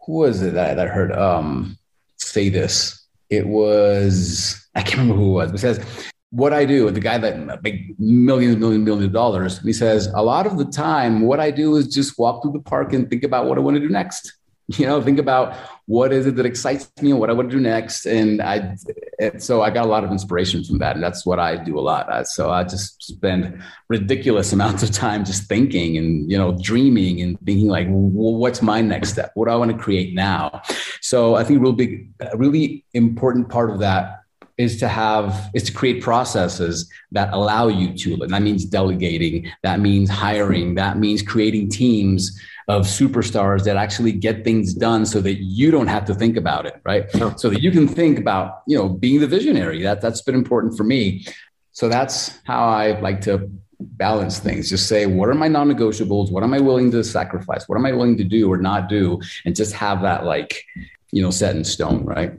who 0.06 0.14
was 0.14 0.42
it 0.42 0.54
that 0.54 0.80
I, 0.80 0.88
heard 0.88 1.12
um, 1.12 1.78
say 2.18 2.50
this? 2.50 3.06
It 3.30 3.48
was, 3.48 4.68
I 4.76 4.82
can't 4.82 5.00
remember 5.00 5.16
who 5.16 5.30
it 5.30 5.34
was, 5.34 5.52
but 5.52 5.56
it 5.56 5.62
says, 5.62 6.10
what 6.32 6.54
I 6.54 6.66
do, 6.66 6.90
the 6.92 7.00
guy 7.00 7.18
that 7.18 7.64
make 7.64 8.00
millions, 8.00 8.58
millions, 8.58 8.86
millions 8.86 9.06
of 9.06 9.14
dollars, 9.14 9.60
he 9.60 9.74
says, 9.74 10.08
a 10.08 10.22
lot 10.22 10.46
of 10.46 10.58
the 10.58 10.66
time, 10.66 11.22
what 11.22 11.40
I 11.40 11.50
do 11.50 11.76
is 11.76 11.88
just 11.88 12.20
walk 12.20 12.44
through 12.44 12.52
the 12.52 12.60
park 12.60 12.94
and 12.94 13.10
think 13.10 13.24
about 13.24 13.48
what 13.48 13.58
I 13.58 13.62
want 13.62 13.76
to 13.76 13.82
do 13.82 13.90
next. 13.90 14.34
You 14.78 14.86
know, 14.86 15.02
think 15.02 15.18
about 15.18 15.58
what 15.90 16.14
is 16.14 16.28
it 16.28 16.36
that 16.36 16.46
excites 16.46 16.88
me 17.02 17.10
and 17.10 17.20
what 17.20 17.32
I 17.32 17.34
want 17.34 17.50
to 17.50 17.58
do 17.58 17.60
next. 17.60 18.06
And 18.06 18.44
I, 18.44 18.78
and 19.18 19.42
so 19.42 19.64
I 19.64 19.72
got 19.72 19.86
a 19.86 19.88
lot 19.88 20.04
of 20.04 20.12
inspiration 20.12 20.64
from 20.64 20.78
that. 20.78 20.94
And 20.94 21.04
that's 21.04 21.26
what 21.26 21.40
I 21.40 21.58
do 21.58 21.80
a 21.80 21.82
lot. 21.82 22.28
So 22.28 22.52
I 22.52 22.64
just 22.64 23.02
spend 23.02 23.60
ridiculous 23.88 24.54
amounts 24.54 24.84
of 24.84 24.92
time 24.92 25.26
just 25.26 25.50
thinking 25.50 25.98
and, 25.98 26.30
you 26.30 26.38
know, 26.38 26.56
dreaming 26.62 27.22
and 27.22 27.40
thinking 27.40 27.70
like, 27.70 27.88
well, 27.90 28.36
what's 28.36 28.62
my 28.62 28.82
next 28.82 29.14
step? 29.14 29.32
What 29.34 29.48
do 29.48 29.52
I 29.52 29.56
want 29.56 29.72
to 29.72 29.78
create 29.80 30.14
now? 30.14 30.62
So 31.02 31.34
I 31.34 31.44
think 31.44 31.60
real 31.60 31.74
big, 31.74 32.08
a 32.20 32.38
really 32.38 32.86
important 32.94 33.50
part 33.50 33.72
of 33.72 33.80
that 33.80 34.19
is 34.60 34.78
to 34.78 34.88
have 34.88 35.50
is 35.56 35.64
to 35.64 35.72
create 35.72 36.04
processes 36.04 36.92
that 37.12 37.34
allow 37.34 37.68
you 37.68 37.94
to 37.98 38.14
and 38.22 38.32
that 38.32 38.44
means 38.44 38.66
delegating 38.66 39.50
that 39.64 39.80
means 39.80 40.10
hiring 40.10 40.76
that 40.76 41.00
means 41.00 41.24
creating 41.24 41.68
teams 41.70 42.40
of 42.70 42.86
superstars 42.86 43.64
that 43.64 43.78
actually 43.78 44.12
get 44.12 44.44
things 44.44 44.76
done 44.76 45.04
so 45.04 45.20
that 45.20 45.38
you 45.42 45.72
don't 45.72 45.88
have 45.88 46.06
to 46.06 46.14
think 46.14 46.38
about 46.38 46.68
it 46.68 46.80
right? 46.86 47.10
So 47.40 47.50
that 47.50 47.62
you 47.62 47.72
can 47.72 47.88
think 47.88 48.20
about 48.20 48.62
you 48.68 48.78
know 48.78 48.90
being 48.90 49.20
the 49.20 49.28
visionary. 49.28 49.82
That 49.82 50.02
that's 50.02 50.22
been 50.22 50.36
important 50.36 50.78
for 50.78 50.84
me. 50.84 51.26
So 51.72 51.88
that's 51.88 52.40
how 52.44 52.66
i 52.66 53.00
like 53.00 53.22
to 53.22 53.50
balance 53.80 54.40
things. 54.40 54.70
Just 54.70 54.88
say 54.88 55.06
what 55.06 55.30
are 55.30 55.34
my 55.34 55.48
non-negotiables? 55.48 56.32
What 56.32 56.44
am 56.44 56.54
i 56.54 56.60
willing 56.60 56.92
to 56.92 57.04
sacrifice? 57.04 57.68
What 57.68 57.78
am 57.78 57.86
i 57.86 57.92
willing 57.92 58.18
to 58.18 58.24
do 58.24 58.52
or 58.52 58.58
not 58.58 58.90
do? 58.90 59.20
And 59.46 59.56
just 59.56 59.74
have 59.74 60.02
that 60.02 60.26
like 60.26 60.64
you 61.12 61.22
know 61.24 61.32
set 61.32 61.56
in 61.56 61.64
stone 61.64 62.04
right 62.06 62.34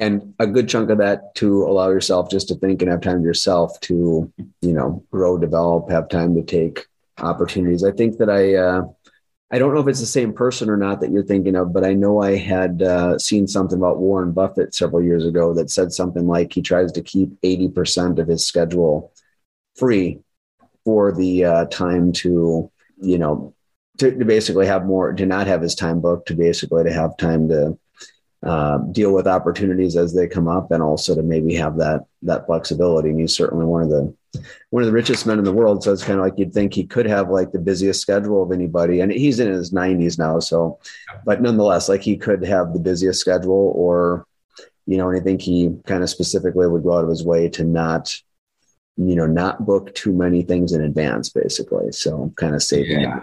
and 0.00 0.34
a 0.38 0.46
good 0.46 0.68
chunk 0.68 0.88
of 0.90 0.98
that 0.98 1.34
to 1.36 1.62
allow 1.64 1.90
yourself 1.90 2.30
just 2.30 2.48
to 2.48 2.54
think 2.54 2.80
and 2.80 2.90
have 2.90 3.02
time 3.02 3.22
yourself 3.22 3.78
to 3.80 4.32
you 4.62 4.72
know 4.72 5.04
grow 5.12 5.38
develop 5.38 5.90
have 5.90 6.08
time 6.08 6.34
to 6.34 6.42
take 6.42 6.86
opportunities. 7.18 7.84
I 7.84 7.92
think 7.92 8.16
that 8.16 8.30
i 8.30 8.54
uh, 8.54 8.82
i 9.52 9.58
don't 9.58 9.74
know 9.74 9.80
if 9.80 9.86
it's 9.86 10.00
the 10.00 10.06
same 10.06 10.32
person 10.32 10.70
or 10.70 10.76
not 10.76 11.00
that 11.00 11.10
you're 11.10 11.22
thinking 11.22 11.54
of 11.54 11.72
but 11.72 11.84
i 11.84 11.92
know 11.92 12.22
i 12.22 12.36
had 12.36 12.82
uh, 12.82 13.18
seen 13.18 13.46
something 13.46 13.78
about 13.78 13.98
warren 13.98 14.32
buffett 14.32 14.74
several 14.74 15.02
years 15.02 15.26
ago 15.26 15.52
that 15.54 15.70
said 15.70 15.92
something 15.92 16.26
like 16.26 16.52
he 16.52 16.62
tries 16.62 16.90
to 16.92 17.02
keep 17.02 17.28
80% 17.42 18.18
of 18.18 18.28
his 18.28 18.44
schedule 18.44 19.12
free 19.76 20.20
for 20.84 21.12
the 21.12 21.44
uh, 21.44 21.64
time 21.66 22.12
to 22.12 22.70
you 23.02 23.18
know 23.18 23.54
to, 23.98 24.16
to 24.16 24.24
basically 24.24 24.66
have 24.66 24.86
more 24.86 25.12
to 25.12 25.26
not 25.26 25.46
have 25.46 25.60
his 25.60 25.74
time 25.74 26.00
booked 26.00 26.28
to 26.28 26.34
basically 26.34 26.84
to 26.84 26.92
have 26.92 27.18
time 27.18 27.48
to 27.48 27.78
uh, 28.42 28.78
deal 28.78 29.12
with 29.12 29.26
opportunities 29.26 29.96
as 29.96 30.14
they 30.14 30.26
come 30.26 30.48
up 30.48 30.70
and 30.70 30.82
also 30.82 31.14
to 31.14 31.22
maybe 31.22 31.54
have 31.54 31.76
that 31.76 32.06
that 32.22 32.46
flexibility. 32.46 33.10
And 33.10 33.20
he's 33.20 33.34
certainly 33.34 33.66
one 33.66 33.82
of 33.82 33.90
the 33.90 34.14
one 34.70 34.82
of 34.82 34.86
the 34.86 34.92
richest 34.92 35.26
men 35.26 35.38
in 35.38 35.44
the 35.44 35.52
world. 35.52 35.82
So 35.82 35.92
it's 35.92 36.04
kind 36.04 36.18
of 36.18 36.24
like 36.24 36.38
you'd 36.38 36.54
think 36.54 36.72
he 36.72 36.84
could 36.84 37.06
have 37.06 37.28
like 37.30 37.52
the 37.52 37.58
busiest 37.58 38.00
schedule 38.00 38.42
of 38.42 38.52
anybody. 38.52 39.00
And 39.00 39.12
he's 39.12 39.40
in 39.40 39.52
his 39.52 39.72
90s 39.72 40.18
now 40.18 40.38
so 40.38 40.78
but 41.24 41.42
nonetheless 41.42 41.88
like 41.88 42.02
he 42.02 42.16
could 42.16 42.44
have 42.44 42.72
the 42.72 42.78
busiest 42.78 43.20
schedule 43.20 43.72
or 43.74 44.26
you 44.86 44.96
know 44.96 45.08
and 45.08 45.20
i 45.20 45.22
think 45.22 45.42
he 45.42 45.70
kind 45.86 46.02
of 46.02 46.10
specifically 46.10 46.66
would 46.66 46.82
go 46.82 46.96
out 46.96 47.04
of 47.04 47.10
his 47.10 47.24
way 47.24 47.48
to 47.48 47.64
not 47.64 48.16
you 48.96 49.14
know 49.14 49.26
not 49.26 49.64
book 49.64 49.94
too 49.94 50.12
many 50.12 50.42
things 50.42 50.72
in 50.72 50.82
advance 50.82 51.30
basically. 51.30 51.92
So 51.92 52.32
kind 52.36 52.54
of 52.54 52.62
saving 52.62 53.00
yeah 53.00 53.22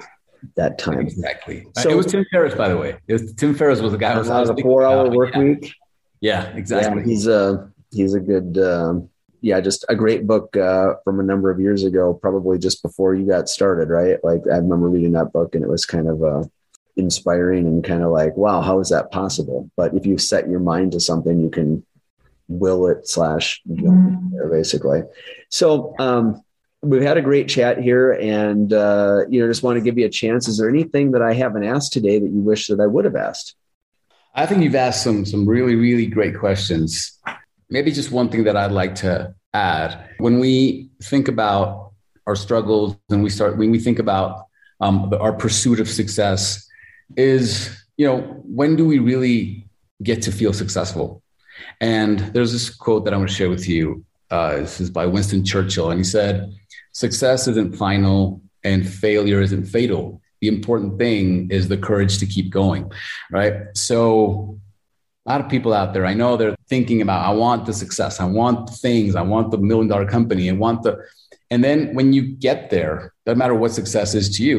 that 0.56 0.78
time. 0.78 1.00
Exactly. 1.00 1.66
So, 1.78 1.90
it 1.90 1.96
was 1.96 2.06
Tim 2.06 2.26
Ferriss, 2.32 2.56
by 2.56 2.70
the 2.70 2.78
way. 2.78 2.98
It 3.08 3.14
was 3.14 3.34
Tim 3.34 3.54
Ferriss 3.54 3.82
was 3.82 3.92
the 3.92 3.98
guy 3.98 4.14
who 4.14 4.20
was, 4.20 4.30
was 4.30 4.50
a 4.50 4.56
four 4.58 4.86
hour 4.86 5.10
work 5.10 5.34
yeah. 5.34 5.40
week. 5.40 5.74
Yeah, 6.20 6.44
exactly. 6.56 7.02
Yeah, 7.02 7.08
he's 7.08 7.28
a 7.28 7.72
he's 7.92 8.14
a 8.14 8.20
good, 8.20 8.58
um, 8.58 9.10
yeah, 9.42 9.60
just 9.62 9.86
a 9.90 9.96
great 9.96 10.26
book 10.26 10.56
uh, 10.58 10.96
from 11.04 11.20
a 11.20 11.24
number 11.24 11.52
of 11.52 11.60
years 11.60 11.84
ago, 11.84 12.14
probably 12.14 12.58
just 12.58 12.82
before 12.82 13.16
you 13.16 13.26
got 13.26 13.50
started, 13.50 13.90
right? 13.90 14.24
Like 14.24 14.42
I 14.52 14.58
remember 14.58 14.90
reading 14.90 15.14
that 15.14 15.32
book 15.32 15.56
and 15.56 15.64
it 15.64 15.70
was 15.70 15.86
kind 15.86 16.08
of 16.08 16.24
uh, 16.24 16.44
inspiring 16.96 17.68
and 17.68 17.84
kind 17.84 18.04
of 18.04 18.12
like, 18.12 18.36
wow, 18.36 18.62
how 18.62 18.80
is 18.80 18.90
that 18.90 19.12
possible? 19.12 19.70
But 19.78 19.94
if 19.94 20.06
you 20.06 20.18
set 20.18 20.50
your 20.50 20.60
mind 20.60 20.94
to 20.94 21.00
something, 21.00 21.40
you 21.40 21.50
can 21.50 21.86
will 22.50 22.88
it 22.88 23.08
slash 23.08 23.62
mm-hmm. 23.68 24.36
there 24.36 24.50
basically. 24.50 25.04
So 25.50 25.96
um, 26.00 26.44
we've 26.82 27.02
had 27.02 27.18
a 27.18 27.22
great 27.22 27.48
chat 27.48 27.82
here, 27.82 28.14
and 28.14 28.72
uh, 28.74 29.22
you 29.30 29.40
know, 29.40 29.48
just 29.48 29.64
want 29.64 29.78
to 29.78 29.82
give 29.82 29.98
you 29.98 30.06
a 30.06 30.10
chance. 30.10 30.48
Is 30.48 30.58
there 30.58 30.70
anything 30.70 31.12
that 31.12 31.22
I 31.22 31.34
haven't 31.34 31.64
asked 31.64 31.94
today 31.94 32.20
that 32.20 32.30
you 32.30 32.42
wish 32.42 32.68
that 32.68 32.80
I 32.80 32.88
would 32.88 33.06
have 33.06 33.16
asked? 33.16 33.56
I 34.36 34.46
think 34.46 34.64
you've 34.64 34.76
asked 34.76 35.04
some 35.04 35.26
some 35.26 35.48
really 35.48 35.76
really 35.76 36.06
great 36.06 36.38
questions. 36.38 37.20
Maybe 37.70 37.92
just 37.92 38.12
one 38.12 38.30
thing 38.30 38.44
that 38.46 38.56
I'd 38.56 38.72
like 38.72 38.96
to 38.96 39.34
add 39.54 40.10
when 40.20 40.40
we 40.40 40.90
think 41.04 41.28
about 41.28 41.92
our 42.28 42.36
struggles 42.36 42.96
and 43.10 43.24
we 43.24 43.30
start 43.30 43.58
when 43.58 43.72
we 43.72 43.80
think 43.80 44.00
about 44.00 44.46
um, 44.82 45.12
our 45.20 45.34
pursuit 45.34 45.80
of 45.80 45.90
success 45.90 46.68
is 47.16 47.76
you 47.96 48.06
know 48.06 48.20
when 48.46 48.76
do 48.76 48.86
we 48.86 49.00
really 49.00 49.68
get 50.04 50.22
to 50.22 50.32
feel 50.32 50.54
successful 50.54 51.24
and 51.82 52.20
there's 52.34 52.52
this 52.52 52.70
quote 52.70 53.06
that 53.06 53.14
i'm 53.14 53.22
going 53.22 53.28
to 53.28 53.34
share 53.34 53.50
with 53.50 53.68
you 53.68 54.04
uh, 54.30 54.58
this 54.58 54.80
is 54.82 54.90
by 54.90 55.06
winston 55.06 55.44
churchill 55.44 55.90
and 55.90 56.00
he 56.00 56.04
said 56.04 56.54
success 56.98 57.48
isn't 57.48 57.76
final 57.76 58.42
and 58.64 58.88
failure 58.88 59.40
isn't 59.40 59.66
fatal. 59.66 60.20
The 60.42 60.48
important 60.48 60.98
thing 60.98 61.50
is 61.52 61.68
the 61.68 61.78
courage 61.78 62.18
to 62.18 62.26
keep 62.26 62.50
going 62.50 62.92
right? 63.32 63.56
So 63.74 64.60
a 65.26 65.30
lot 65.30 65.42
of 65.42 65.50
people 65.50 65.74
out 65.74 65.94
there 65.94 66.06
i 66.06 66.14
know 66.14 66.38
they're 66.38 66.56
thinking 66.70 67.02
about 67.02 67.26
i 67.30 67.34
want 67.46 67.66
the 67.66 67.74
success. 67.74 68.14
I 68.22 68.28
want 68.40 68.68
the 68.68 68.78
things. 68.88 69.16
I 69.22 69.24
want 69.34 69.52
the 69.52 69.58
million 69.58 69.90
dollar 69.90 70.08
company. 70.18 70.50
I 70.50 70.54
want 70.54 70.84
the 70.84 70.94
and 71.52 71.64
then 71.66 71.94
when 71.98 72.14
you 72.16 72.24
get 72.48 72.70
there 72.70 73.14
doesn't 73.26 73.38
matter 73.38 73.58
what 73.62 73.72
success 73.82 74.10
is 74.20 74.28
to 74.36 74.44
you 74.48 74.56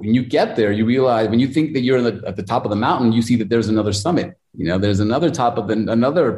when 0.00 0.14
you 0.18 0.22
get 0.38 0.48
there 0.58 0.70
you 0.78 0.84
realize 0.94 1.28
when 1.28 1.40
you 1.44 1.48
think 1.56 1.66
that 1.74 1.82
you're 1.86 2.02
the, 2.08 2.14
at 2.30 2.36
the 2.36 2.46
top 2.52 2.62
of 2.66 2.70
the 2.70 2.80
mountain 2.88 3.12
you 3.16 3.22
see 3.28 3.36
that 3.40 3.48
there's 3.52 3.68
another 3.68 3.92
summit. 3.92 4.28
You 4.58 4.66
know 4.68 4.78
there's 4.78 5.02
another 5.08 5.30
top 5.42 5.58
of 5.58 5.64
the, 5.68 5.76
another 5.98 6.28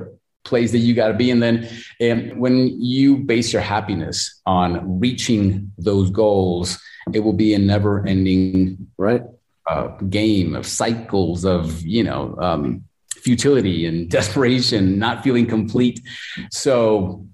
place 0.44 0.72
that 0.72 0.78
you 0.78 0.94
got 0.94 1.08
to 1.08 1.14
be 1.14 1.30
and 1.30 1.42
then 1.42 1.68
and 2.00 2.38
when 2.38 2.68
you 2.80 3.18
base 3.18 3.52
your 3.52 3.60
happiness 3.60 4.40
on 4.46 4.98
reaching 4.98 5.70
those 5.76 6.10
goals 6.10 6.80
it 7.12 7.20
will 7.20 7.32
be 7.32 7.54
a 7.54 7.58
never 7.58 8.06
ending 8.06 8.88
right. 8.96 9.22
uh, 9.66 9.88
game 10.08 10.54
of 10.54 10.66
cycles 10.66 11.44
of 11.44 11.82
you 11.82 12.02
know 12.02 12.36
um, 12.40 12.84
futility 13.28 13.86
and 13.86 14.08
desperation 14.18 14.98
not 14.98 15.22
feeling 15.22 15.46
complete. 15.46 16.00
So 16.50 17.26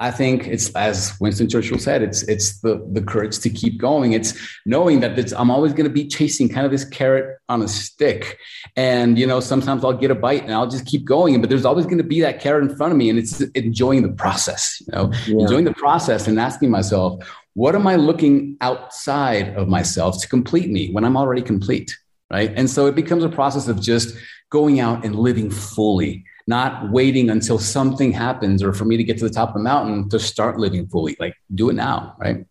I 0.00 0.10
think 0.10 0.46
it's 0.46 0.70
as 0.70 1.14
Winston 1.20 1.46
Churchill 1.46 1.78
said, 1.78 2.02
it's 2.02 2.22
it's 2.22 2.58
the 2.60 2.82
the 2.90 3.02
courage 3.02 3.38
to 3.40 3.50
keep 3.50 3.78
going. 3.78 4.14
It's 4.14 4.32
knowing 4.64 5.00
that 5.00 5.18
it's, 5.18 5.32
I'm 5.34 5.50
always 5.50 5.74
going 5.74 5.84
to 5.84 5.92
be 5.92 6.08
chasing 6.08 6.48
kind 6.48 6.64
of 6.64 6.72
this 6.72 6.86
carrot 6.86 7.38
on 7.50 7.60
a 7.60 7.68
stick, 7.68 8.38
and 8.76 9.18
you 9.18 9.26
know 9.26 9.40
sometimes 9.40 9.84
I'll 9.84 9.92
get 9.92 10.10
a 10.10 10.14
bite 10.14 10.42
and 10.42 10.54
I'll 10.54 10.66
just 10.66 10.86
keep 10.86 11.04
going. 11.04 11.38
But 11.42 11.50
there's 11.50 11.66
always 11.66 11.84
going 11.84 11.98
to 11.98 12.04
be 12.04 12.22
that 12.22 12.40
carrot 12.40 12.64
in 12.64 12.74
front 12.74 12.92
of 12.92 12.96
me, 12.96 13.10
and 13.10 13.18
it's 13.18 13.42
enjoying 13.54 14.02
the 14.02 14.08
process. 14.08 14.82
You 14.86 14.92
know, 14.92 15.12
yeah. 15.26 15.42
enjoying 15.42 15.64
the 15.64 15.74
process 15.74 16.26
and 16.26 16.40
asking 16.40 16.70
myself, 16.70 17.22
what 17.52 17.74
am 17.74 17.86
I 17.86 17.96
looking 17.96 18.56
outside 18.62 19.54
of 19.54 19.68
myself 19.68 20.18
to 20.22 20.28
complete 20.28 20.70
me 20.70 20.92
when 20.92 21.04
I'm 21.04 21.16
already 21.18 21.42
complete, 21.42 21.94
right? 22.30 22.50
And 22.56 22.70
so 22.70 22.86
it 22.86 22.94
becomes 22.94 23.22
a 23.22 23.28
process 23.28 23.68
of 23.68 23.82
just 23.82 24.16
going 24.48 24.80
out 24.80 25.04
and 25.04 25.14
living 25.14 25.50
fully 25.50 26.24
not 26.46 26.90
waiting 26.90 27.30
until 27.30 27.58
something 27.58 28.12
happens 28.12 28.62
or 28.62 28.72
for 28.72 28.84
me 28.84 28.96
to 28.96 29.04
get 29.04 29.18
to 29.18 29.24
the 29.24 29.34
top 29.34 29.50
of 29.50 29.54
the 29.54 29.60
mountain 29.60 30.08
to 30.08 30.18
start 30.18 30.58
living 30.58 30.86
fully. 30.88 31.16
Like 31.18 31.34
do 31.54 31.70
it 31.70 31.74
now, 31.74 32.16
right? 32.18 32.46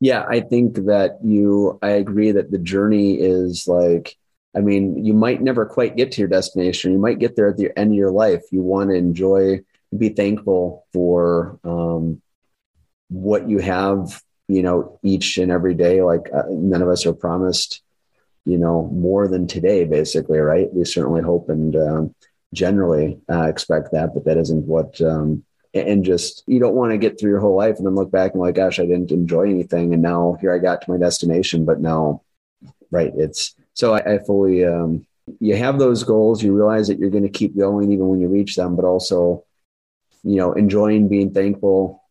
Yeah, 0.00 0.24
I 0.28 0.40
think 0.40 0.76
that 0.86 1.18
you, 1.22 1.78
I 1.82 1.90
agree 1.90 2.32
that 2.32 2.50
the 2.50 2.58
journey 2.58 3.20
is 3.20 3.68
like, 3.68 4.16
I 4.56 4.60
mean, 4.60 5.04
you 5.04 5.12
might 5.12 5.42
never 5.42 5.66
quite 5.66 5.96
get 5.96 6.12
to 6.12 6.22
your 6.22 6.28
destination. 6.28 6.92
You 6.92 6.98
might 6.98 7.18
get 7.18 7.36
there 7.36 7.48
at 7.48 7.56
the 7.56 7.70
end 7.78 7.92
of 7.92 7.96
your 7.96 8.10
life. 8.10 8.42
You 8.50 8.62
want 8.62 8.90
to 8.90 8.96
enjoy, 8.96 9.60
be 9.96 10.08
thankful 10.08 10.86
for 10.92 11.60
um, 11.62 12.22
what 13.08 13.48
you 13.48 13.58
have, 13.58 14.22
you 14.48 14.62
know, 14.62 14.98
each 15.02 15.36
and 15.38 15.52
every 15.52 15.74
day. 15.74 16.02
Like 16.02 16.30
uh, 16.34 16.44
none 16.48 16.82
of 16.82 16.88
us 16.88 17.06
are 17.06 17.12
promised, 17.12 17.82
you 18.44 18.58
know, 18.58 18.88
more 18.92 19.28
than 19.28 19.46
today, 19.46 19.84
basically, 19.84 20.38
right? 20.38 20.72
We 20.72 20.84
certainly 20.84 21.22
hope 21.22 21.48
and 21.48 21.76
um, 21.76 22.14
generally 22.52 23.18
uh, 23.30 23.44
expect 23.44 23.92
that, 23.92 24.14
but 24.14 24.24
that 24.24 24.36
isn't 24.36 24.66
what. 24.66 25.00
Um, 25.00 25.44
and 25.72 26.04
just 26.04 26.42
you 26.46 26.58
don't 26.58 26.74
want 26.74 26.90
to 26.90 26.98
get 26.98 27.18
through 27.18 27.30
your 27.30 27.38
whole 27.38 27.54
life 27.54 27.76
and 27.76 27.86
then 27.86 27.94
look 27.94 28.10
back 28.10 28.32
and 28.32 28.40
like, 28.40 28.56
gosh, 28.56 28.80
I 28.80 28.86
didn't 28.86 29.12
enjoy 29.12 29.48
anything, 29.48 29.92
and 29.92 30.02
now 30.02 30.36
here 30.40 30.52
I 30.52 30.58
got 30.58 30.82
to 30.82 30.90
my 30.90 30.98
destination, 30.98 31.64
but 31.64 31.80
now, 31.80 32.22
right? 32.90 33.12
It's 33.16 33.54
so 33.74 33.94
I, 33.94 34.14
I 34.14 34.18
fully. 34.18 34.64
Um, 34.64 35.06
you 35.38 35.54
have 35.54 35.78
those 35.78 36.02
goals. 36.02 36.42
You 36.42 36.56
realize 36.56 36.88
that 36.88 36.98
you're 36.98 37.10
going 37.10 37.22
to 37.22 37.28
keep 37.28 37.56
going 37.56 37.92
even 37.92 38.08
when 38.08 38.20
you 38.20 38.26
reach 38.26 38.56
them, 38.56 38.74
but 38.74 38.84
also, 38.84 39.44
you 40.24 40.36
know, 40.36 40.54
enjoying 40.54 41.06
being 41.06 41.32
thankful, 41.32 42.02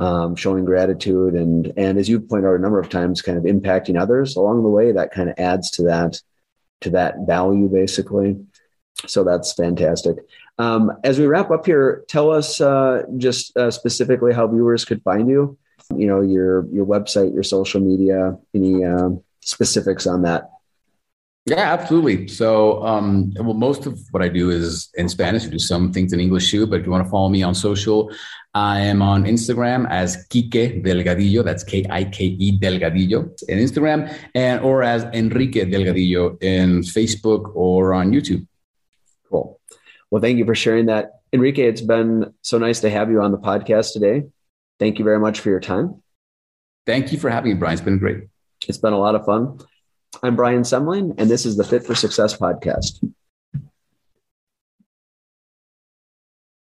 um, 0.00 0.34
showing 0.34 0.64
gratitude, 0.64 1.34
and 1.34 1.72
and 1.76 1.98
as 1.98 2.08
you 2.08 2.20
point 2.20 2.44
out 2.44 2.56
a 2.56 2.58
number 2.58 2.80
of 2.80 2.88
times, 2.88 3.22
kind 3.22 3.38
of 3.38 3.44
impacting 3.44 4.00
others 4.00 4.34
along 4.34 4.64
the 4.64 4.68
way. 4.68 4.90
That 4.90 5.12
kind 5.12 5.30
of 5.30 5.36
adds 5.38 5.70
to 5.72 5.84
that 5.84 6.20
to 6.80 6.90
that 6.90 7.14
value, 7.26 7.68
basically. 7.68 8.44
So 9.06 9.24
that's 9.24 9.52
fantastic. 9.52 10.16
Um, 10.58 10.92
as 11.02 11.18
we 11.18 11.26
wrap 11.26 11.50
up 11.50 11.66
here, 11.66 12.04
tell 12.08 12.30
us 12.30 12.60
uh, 12.60 13.02
just 13.16 13.56
uh, 13.56 13.70
specifically 13.70 14.32
how 14.32 14.46
viewers 14.46 14.84
could 14.84 15.02
find 15.02 15.28
you. 15.28 15.58
You 15.94 16.06
know 16.06 16.22
your 16.22 16.66
your 16.72 16.86
website, 16.86 17.34
your 17.34 17.42
social 17.42 17.80
media, 17.80 18.38
any 18.54 18.84
uh, 18.84 19.10
specifics 19.40 20.06
on 20.06 20.22
that. 20.22 20.50
Yeah, 21.46 21.74
absolutely. 21.74 22.28
So, 22.28 22.82
um, 22.86 23.34
well, 23.36 23.52
most 23.52 23.84
of 23.84 24.00
what 24.12 24.22
I 24.22 24.28
do 24.28 24.48
is 24.48 24.88
in 24.94 25.10
Spanish. 25.10 25.44
I 25.44 25.48
do 25.48 25.58
some 25.58 25.92
things 25.92 26.14
in 26.14 26.20
English 26.20 26.50
too. 26.50 26.66
But 26.66 26.80
if 26.80 26.86
you 26.86 26.92
want 26.92 27.04
to 27.04 27.10
follow 27.10 27.28
me 27.28 27.42
on 27.42 27.54
social, 27.54 28.10
I 28.54 28.80
am 28.80 29.02
on 29.02 29.24
Instagram 29.24 29.86
as 29.90 30.26
Kike 30.28 30.82
Delgadillo. 30.82 31.44
That's 31.44 31.62
K 31.62 31.84
I 31.90 32.04
K 32.04 32.24
E 32.24 32.58
Delgadillo 32.58 33.28
in 33.48 33.58
Instagram, 33.58 34.10
and 34.34 34.62
or 34.62 34.82
as 34.82 35.04
Enrique 35.12 35.66
Delgadillo 35.66 36.42
in 36.42 36.80
Facebook 36.80 37.54
or 37.54 37.92
on 37.92 38.10
YouTube. 38.10 38.46
Cool. 39.34 39.60
Well, 40.12 40.22
thank 40.22 40.38
you 40.38 40.44
for 40.44 40.54
sharing 40.54 40.86
that. 40.86 41.22
Enrique, 41.32 41.66
it's 41.66 41.80
been 41.80 42.32
so 42.42 42.56
nice 42.56 42.78
to 42.82 42.90
have 42.90 43.10
you 43.10 43.20
on 43.20 43.32
the 43.32 43.38
podcast 43.38 43.92
today. 43.92 44.28
Thank 44.78 45.00
you 45.00 45.04
very 45.04 45.18
much 45.18 45.40
for 45.40 45.50
your 45.50 45.58
time. 45.58 46.00
Thank 46.86 47.10
you 47.10 47.18
for 47.18 47.30
having 47.30 47.54
me, 47.54 47.58
Brian. 47.58 47.72
It's 47.72 47.82
been 47.82 47.98
great. 47.98 48.28
It's 48.68 48.78
been 48.78 48.92
a 48.92 48.98
lot 48.98 49.16
of 49.16 49.24
fun. 49.24 49.58
I'm 50.22 50.36
Brian 50.36 50.62
Semling, 50.62 51.16
and 51.18 51.28
this 51.28 51.46
is 51.46 51.56
the 51.56 51.64
Fit 51.64 51.84
for 51.84 51.96
Success 51.96 52.36
podcast. 52.36 53.04